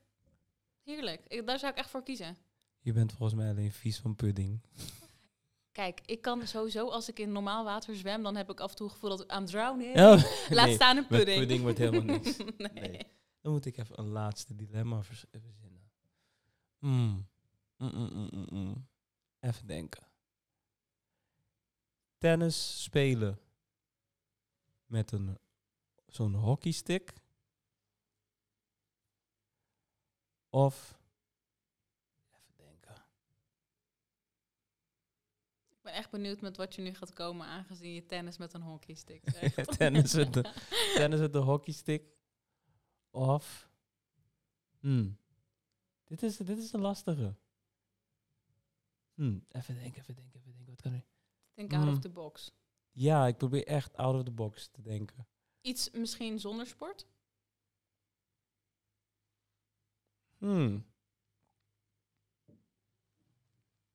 [0.83, 1.21] Heerlijk.
[1.27, 2.37] Ik, daar zou ik echt voor kiezen.
[2.79, 4.61] Je bent volgens mij alleen vies van pudding.
[5.71, 8.75] Kijk, ik kan sowieso, als ik in normaal water zwem, dan heb ik af en
[8.75, 9.95] toe het gevoel dat ik I'm drowning.
[9.95, 11.37] Oh, Laat nee, staan een met pudding.
[11.39, 12.37] pudding wordt helemaal niks.
[12.57, 12.69] nee.
[12.73, 13.07] Nee.
[13.41, 15.91] Dan moet ik even een laatste dilemma verzinnen.
[16.79, 17.27] Mm,
[17.77, 18.87] mm, mm.
[19.39, 20.07] Even denken.
[22.17, 23.39] Tennis spelen
[24.85, 25.37] met een
[26.07, 27.13] zo'n hockeystick.
[30.53, 30.99] Of
[32.31, 32.95] even denken.
[35.69, 38.61] Ik ben echt benieuwd met wat je nu gaat komen, aangezien je tennis met een
[38.61, 39.23] hockeystick
[39.77, 40.41] tennis, met de,
[40.95, 42.03] tennis met de hockeystick.
[43.09, 43.69] Of.
[44.79, 45.17] Hmm.
[46.03, 47.35] Dit, is, dit is een lastige.
[49.13, 49.45] Hmm.
[49.51, 50.69] Even denken, even denken, even denken.
[50.69, 51.05] Wat kan ik?
[51.53, 52.51] Think out of the box.
[52.91, 55.27] Ja, ik probeer echt out of the box te denken.
[55.61, 57.07] Iets misschien zonder sport?
[60.43, 60.85] Hmm.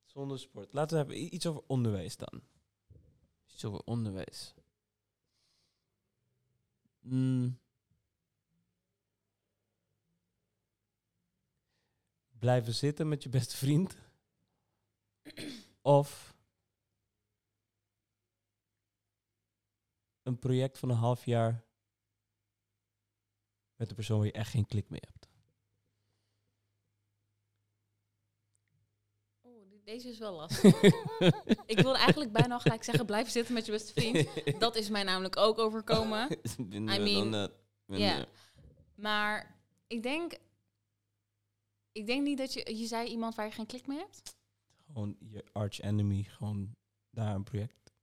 [0.03, 0.73] Zonder sport.
[0.73, 2.41] Laten we hebben iets over onderwijs dan.
[3.47, 4.53] Iets over onderwijs.
[6.99, 7.59] Hmm.
[12.39, 13.97] Blijven zitten met je beste vriend.
[15.81, 16.35] of
[20.23, 21.65] een project van een half jaar
[23.75, 25.27] met een persoon waar je echt geen klik mee hebt.
[29.41, 30.81] Oh, die- deze is wel lastig.
[31.73, 34.59] ik wilde eigenlijk bijna al gelijk zeggen, blijf zitten met je beste vriend.
[34.59, 36.29] Dat is mij namelijk ook overkomen.
[36.59, 37.47] I mean, eh,
[37.85, 37.85] ja.
[37.85, 38.27] binnen-
[38.95, 40.37] Maar ik denk...
[41.91, 42.77] Ik denk niet dat je...
[42.77, 44.37] Je zei iemand waar je geen klik mee hebt?
[44.85, 46.75] gewoon je arch enemy gewoon
[47.09, 47.93] daar een project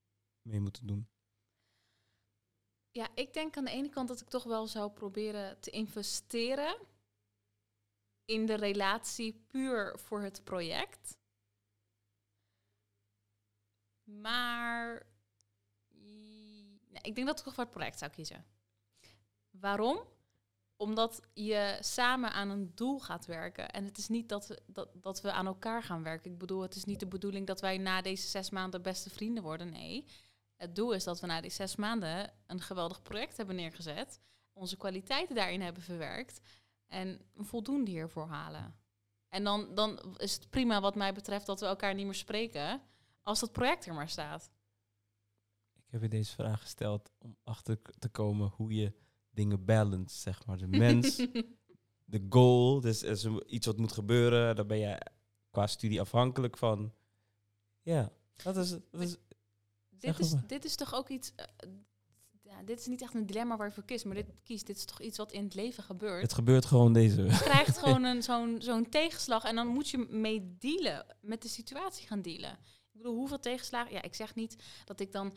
[0.42, 1.08] mee moeten doen?
[2.90, 6.76] Ja, ik denk aan de ene kant dat ik toch wel zou proberen te investeren
[8.24, 11.16] in de relatie puur voor het project.
[14.06, 15.06] Maar
[16.88, 18.44] nee, ik denk dat ik toch voor het project zou kiezen.
[19.50, 19.98] Waarom?
[20.76, 23.70] Omdat je samen aan een doel gaat werken.
[23.70, 26.30] En het is niet dat we, dat, dat we aan elkaar gaan werken.
[26.30, 29.42] Ik bedoel, het is niet de bedoeling dat wij na deze zes maanden beste vrienden
[29.42, 29.70] worden.
[29.70, 30.06] Nee.
[30.56, 34.20] Het doel is dat we na die zes maanden een geweldig project hebben neergezet.
[34.52, 36.40] Onze kwaliteiten daarin hebben verwerkt.
[36.86, 38.76] En voldoende hiervoor halen.
[39.28, 42.82] En dan, dan is het prima wat mij betreft dat we elkaar niet meer spreken.
[43.26, 44.50] Als dat project er maar staat.
[45.74, 48.92] Ik heb je deze vraag gesteld om achter te komen hoe je
[49.30, 50.58] dingen balance, zeg maar.
[50.58, 51.16] De mens,
[52.14, 55.06] de goal, dus is iets wat moet gebeuren, daar ben je
[55.50, 56.92] qua studie afhankelijk van.
[57.82, 59.16] Ja, dat is, dat is
[59.88, 61.32] dit, is, dit is toch ook iets.
[61.34, 61.46] eh,
[62.42, 64.66] ja, dit is niet echt een dilemma waar je voor kiest, maar dit kiest.
[64.66, 66.22] Dit is toch iets wat in het leven gebeurt.
[66.22, 67.22] het gebeurt gewoon deze.
[67.22, 71.48] Je krijgt gewoon een, zo'n, zo'n tegenslag en dan moet je mee dealen, met de
[71.48, 72.58] situatie gaan dealen.
[72.96, 73.92] Ik bedoel, hoeveel tegenslagen?
[73.92, 75.32] Ja, ik zeg niet dat ik dan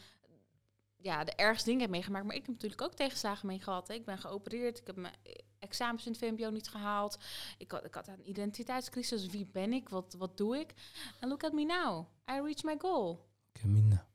[0.95, 3.87] ja, de ergste dingen heb meegemaakt, maar ik heb natuurlijk ook tegenslagen mee gehad.
[3.87, 3.93] Hè.
[3.93, 5.13] Ik ben geopereerd, ik heb mijn
[5.59, 7.17] examens in het VMBO niet gehaald.
[7.57, 9.25] Ik had, ik had een identiteitscrisis.
[9.25, 9.89] Wie ben ik?
[9.89, 10.73] Wat, wat doe ik?
[11.19, 12.05] En look at me now.
[12.31, 13.27] I reached my goal.
[13.51, 14.07] Camina.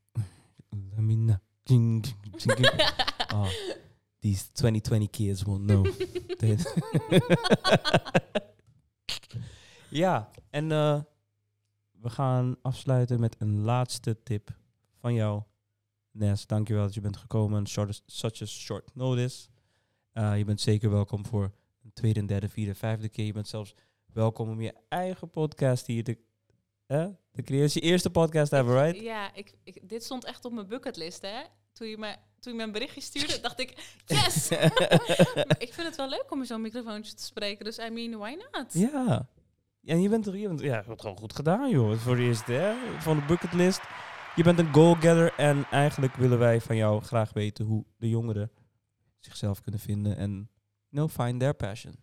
[1.64, 2.04] Ching.
[3.34, 3.48] Oh,
[4.20, 5.86] these 2020 kids won't know.
[9.88, 11.00] Ja, en eh,
[12.04, 14.50] we gaan afsluiten met een laatste tip
[15.00, 15.42] van jou.
[16.10, 17.68] Nes, dankjewel dat je bent gekomen.
[17.68, 19.48] Short, such a short notice.
[20.12, 21.52] Eh, je bent zeker welkom voor
[21.84, 23.24] een tweede, derde, vierde, vijfde keer.
[23.24, 23.74] Je bent zelfs
[24.12, 26.18] welkom om je eigen podcast hier te,
[26.86, 27.66] eh, te creëren.
[27.66, 29.02] Het is je eerste podcast ever, right?
[29.02, 31.42] Ja, ik, ik, dit stond echt op mijn bucketlist, hè.
[31.72, 34.48] Toen je me, toen je me een berichtje stuurde, dacht ik, yes!
[35.48, 38.18] maar ik vind het wel leuk om in zo'n microfoontje te spreken, dus I mean,
[38.18, 38.72] why not?
[38.72, 39.28] Ja.
[39.84, 41.96] En je bent er, je bent, ja, je het gewoon goed gedaan, joh.
[41.96, 43.00] Voor de eerste, hè?
[43.00, 43.80] Van de bucketlist.
[44.36, 48.50] Je bent een goal-getter en eigenlijk willen wij van jou graag weten hoe de jongeren
[49.18, 50.50] zichzelf kunnen vinden en,
[50.90, 51.94] know, find their passion.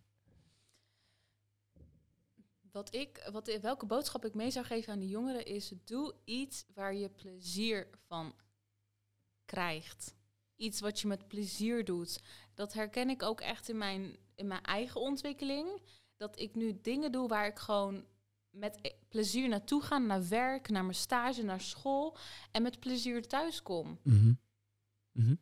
[2.71, 6.65] Wat ik, wat, welke boodschap ik mee zou geven aan de jongeren is: doe iets
[6.73, 8.33] waar je plezier van
[9.45, 10.15] krijgt.
[10.55, 12.21] Iets wat je met plezier doet.
[12.53, 15.81] Dat herken ik ook echt in mijn, in mijn eigen ontwikkeling.
[16.21, 18.05] Dat ik nu dingen doe waar ik gewoon
[18.49, 22.17] met e- plezier naartoe ga, naar werk, naar mijn stage, naar school.
[22.51, 23.99] En met plezier thuis kom.
[24.03, 24.33] Mhm.
[25.11, 25.35] Mhm.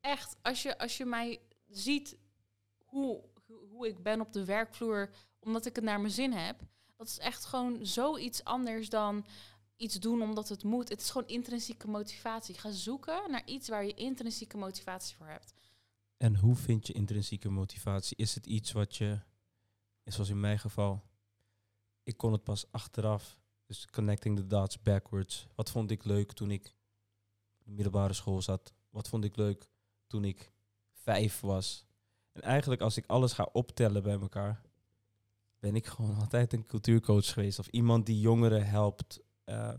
[0.00, 2.16] Echt, als je, als je mij ziet
[2.84, 5.10] hoe, hoe- hoe ik ben op de werkvloer,
[5.40, 6.60] omdat ik het naar mijn zin heb,
[6.96, 9.26] dat is echt gewoon zoiets anders dan
[9.76, 10.88] iets doen omdat het moet.
[10.88, 12.54] Het is gewoon intrinsieke motivatie.
[12.58, 15.54] Ga zoeken naar iets waar je intrinsieke motivatie voor hebt.
[16.16, 18.16] En hoe vind je intrinsieke motivatie?
[18.16, 19.20] Is het iets wat je,
[20.04, 21.02] zoals in mijn geval,
[22.02, 25.46] ik kon het pas achteraf, dus connecting the dots backwards.
[25.54, 26.66] Wat vond ik leuk toen ik
[27.58, 28.72] op de middelbare school zat?
[28.90, 29.68] Wat vond ik leuk
[30.06, 30.52] toen ik
[30.92, 31.86] vijf was?
[32.32, 34.62] En eigenlijk als ik alles ga optellen bij elkaar,
[35.58, 37.58] ben ik gewoon altijd een cultuurcoach geweest.
[37.58, 39.20] Of iemand die jongeren helpt.
[39.44, 39.74] eh,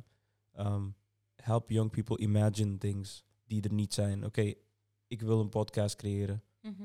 [0.51, 0.89] ehm,
[1.36, 4.26] help young people imagine things die er niet zijn.
[4.26, 4.53] Oké,
[5.07, 6.43] ik wil een podcast creëren.
[6.61, 6.84] Mhm.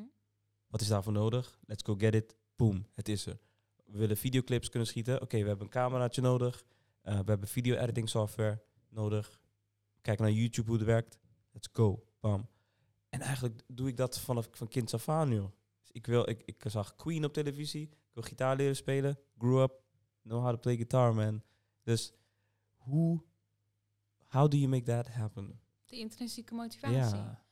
[0.66, 1.59] Wat is daarvoor nodig?
[1.66, 2.36] Let's go get it.
[2.59, 3.38] Boom, het is er.
[3.84, 5.22] We willen videoclips kunnen schieten.
[5.22, 6.64] Oké, we hebben een cameraatje nodig.
[7.02, 9.40] Eh, we hebben video editing software nodig.
[10.00, 11.18] Kijk naar YouTube hoe het werkt.
[11.52, 12.04] Let's go.
[12.20, 12.48] Bam.
[13.09, 15.50] En eigenlijk doe ik dat vanaf van kind af aan, joh.
[15.80, 17.82] Dus ik, wil, ik, ik zag Queen op televisie.
[17.82, 19.18] Ik wil gitaar leren spelen.
[19.38, 19.82] Grew up.
[20.22, 21.42] Know how to play guitar, man.
[21.82, 22.12] Dus
[22.76, 23.22] hoe...
[24.26, 25.61] How do you make that happen?
[25.84, 27.18] De intrinsieke motivatie.
[27.18, 27.44] Ja.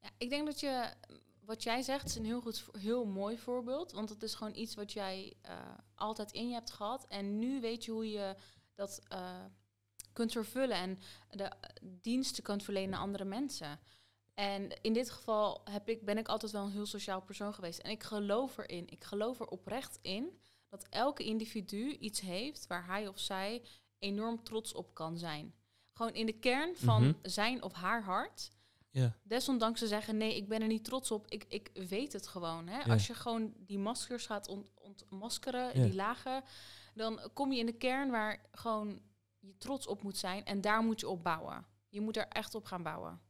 [0.00, 0.94] Ja, ik denk dat je,
[1.46, 3.92] wat jij zegt, is een heel goed, heel mooi voorbeeld.
[3.92, 5.58] Want het is gewoon iets wat jij eh,
[5.94, 7.06] altijd in je hebt gehad.
[7.08, 8.34] En nu weet je hoe je
[8.74, 9.44] dat eh,
[10.12, 10.98] kunt vervullen en
[11.30, 13.80] de eh, diensten kunt verlenen aan andere mensen.
[14.34, 17.78] En in dit geval heb ik, ben ik altijd wel een heel sociaal persoon geweest.
[17.78, 22.86] En ik geloof erin, ik geloof er oprecht in dat elke individu iets heeft waar
[22.86, 23.62] hij of zij
[23.98, 25.54] enorm trots op kan zijn.
[25.92, 27.14] Gewoon in de kern van Mhm.
[27.22, 28.50] zijn of haar hart
[28.96, 29.12] Ja.
[29.22, 31.26] desondanks te zeggen, nee, ik ben er niet trots op.
[31.30, 32.66] Ik, ik weet het gewoon.
[32.68, 32.78] Hè?
[32.78, 32.92] Ja.
[32.92, 35.84] Als je gewoon die maskers gaat ont, ontmaskeren, Ja.
[35.84, 36.42] die lagen,
[36.94, 39.00] dan kom je in de kern waar gewoon
[39.38, 40.44] je trots op moet zijn.
[40.44, 41.66] En daar moet je op bouwen.
[41.88, 43.20] Je moet er echt op gaan bouwen.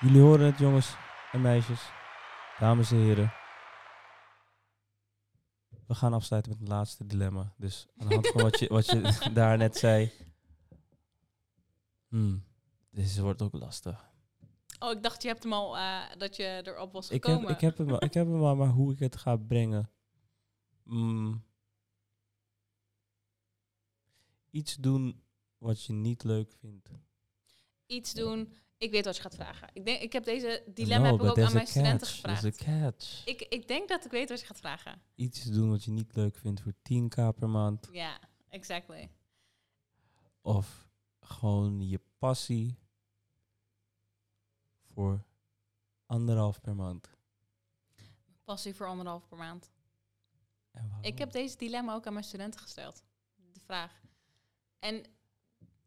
[0.00, 0.94] Jullie horen het, jongens
[1.32, 1.90] en meisjes.
[2.58, 3.32] Dames en heren.
[5.86, 7.52] we gaan afsluiten met het laatste dilemma.
[7.56, 10.12] Dus aan de hand van wat je, wat je daar net zei.
[12.12, 12.44] Hmm,
[12.90, 14.10] deze wordt ook lastig.
[14.78, 17.46] Oh, ik dacht je hebt hem al, eh, dat je erop was Ik gekomen.
[17.48, 19.90] heb, ik heb hem, al- ik heb hem al, maar hoe ik het ga brengen.
[20.84, 21.44] Hmm.
[24.50, 25.22] Iets doen
[25.58, 26.90] wat je niet leuk vindt.
[27.86, 28.52] Iets doen.
[28.76, 29.68] Ik weet wat je gaat vragen.
[29.72, 32.56] Ik, denk, ik heb deze dilemma heb ik ook aan mijn studenten gevraagd.
[32.56, 33.26] catch.
[33.26, 35.02] Ik, ik denk dat ik weet wat je gaat vragen.
[35.14, 37.88] Iets doen wat je niet leuk vindt voor 10k per maand.
[37.92, 39.10] Ja, exactly.
[40.40, 40.90] Of
[41.32, 42.78] gewoon je passie
[44.94, 45.24] voor
[46.06, 47.08] anderhalf per maand.
[48.44, 49.70] Passie voor anderhalf per maand.
[51.00, 53.04] Ik heb deze dilemma ook aan mijn studenten gesteld.
[53.52, 54.00] De vraag.
[54.78, 55.04] En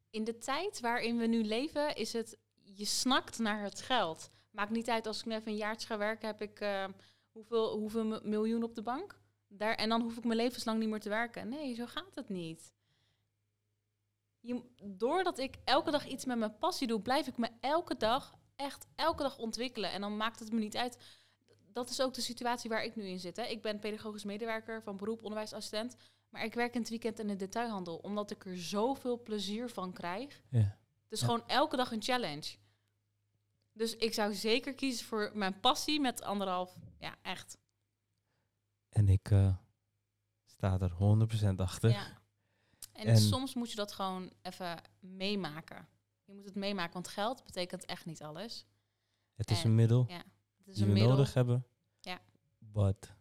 [0.09, 4.29] in de tijd waarin we nu leven, is het, je snakt naar het geld.
[4.51, 6.87] Maakt niet uit als ik nu even een jaartje ga werken, heb ik eh,
[7.31, 9.19] hoeveel, hoeveel mi- miljoen op de bank.
[9.47, 11.49] Daar, en dan hoef ik mijn levenslang niet meer te werken.
[11.49, 12.73] Nee, zo gaat het niet.
[14.45, 18.35] Je, doordat ik elke dag iets met mijn passie doe, blijf ik me elke dag,
[18.55, 19.91] echt elke dag ontwikkelen.
[19.91, 20.97] En dan maakt het me niet uit.
[21.71, 23.35] Dat is ook de situatie waar ik nu in zit.
[23.37, 23.43] Hè.
[23.43, 25.95] Ik ben pedagogisch medewerker van beroep onderwijsassistent.
[26.29, 27.97] Maar ik werk in het weekend in de detailhandel.
[27.97, 30.41] Omdat ik er zoveel plezier van krijg.
[30.49, 30.77] Ja.
[31.07, 31.25] Dus Ja.
[31.25, 32.55] gewoon elke dag een challenge.
[33.73, 36.75] Dus ik zou zeker kiezen voor mijn passie met anderhalf.
[36.99, 37.57] Ja, echt.
[38.89, 39.55] En ik eh,
[40.45, 41.89] sta er 100% achter.
[41.89, 42.14] Ja.
[42.95, 45.87] En, En- soms moet je dat gewoon even meemaken.
[46.25, 48.65] Je moet het meemaken, want geld betekent echt niet alles.
[49.35, 50.15] Het is En- een middel Ja,
[50.57, 51.11] het is die een we middel.
[51.11, 51.65] nodig hebben.
[51.99, 52.19] Ja.
[52.59, 53.13] But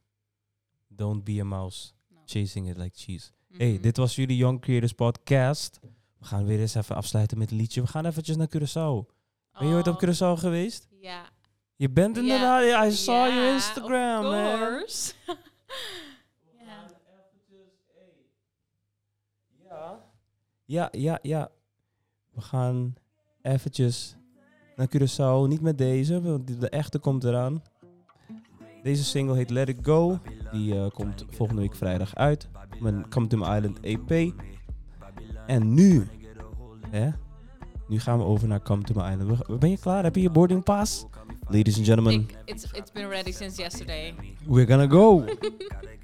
[0.88, 1.92] don't be a mouse
[2.24, 3.30] chasing it like cheese.
[3.48, 3.60] mhm.
[3.60, 5.80] Hey, dit was jullie Young Creators Podcast.
[6.18, 7.80] We gaan weer eens even afsluiten met een liedje.
[7.80, 9.12] We gaan eventjes naar Curaçao.
[9.58, 10.88] Ben je ooit op Oh, Curaçao geweest?
[10.90, 11.30] Ja.
[11.76, 12.64] Je bent inderdaad...
[12.64, 14.58] Ja, I saw Ja, your Instagram, man.
[14.58, 15.12] course.
[16.58, 16.88] ja.
[19.64, 20.12] Ja.
[20.64, 21.50] Ja, ja, ja.
[22.30, 22.94] We gaan
[23.42, 24.16] eventjes
[24.76, 25.48] naar Curaçao.
[25.48, 27.62] Niet met deze, want de echte komt eraan.
[28.82, 30.18] Deze single heet Let It Go.
[30.52, 32.48] Die eh, komt volgende week vrijdag uit.
[32.80, 34.32] Mijn Come to My Island EP.
[35.46, 36.06] En nu,
[36.90, 37.10] hè?
[37.88, 39.58] Nu gaan we over naar Come to My Island.
[39.60, 40.04] Ben je klaar?
[40.04, 41.06] Heb je je boarding pass?
[41.48, 44.14] Ladies and gentlemen, Ik, it's, it's been ready since yesterday.
[44.46, 45.24] we're gonna go.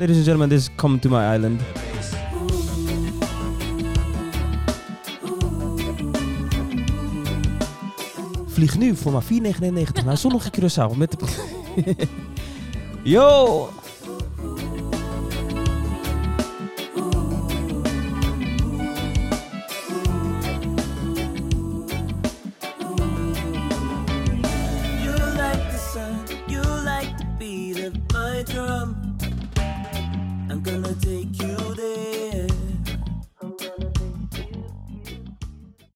[0.00, 1.60] Ladies and gentlemen, this is Come to My Island.
[8.46, 11.26] Vlieg nu voor maar 4,99 naar zonnige Curaçao met de...
[13.02, 13.68] Yo!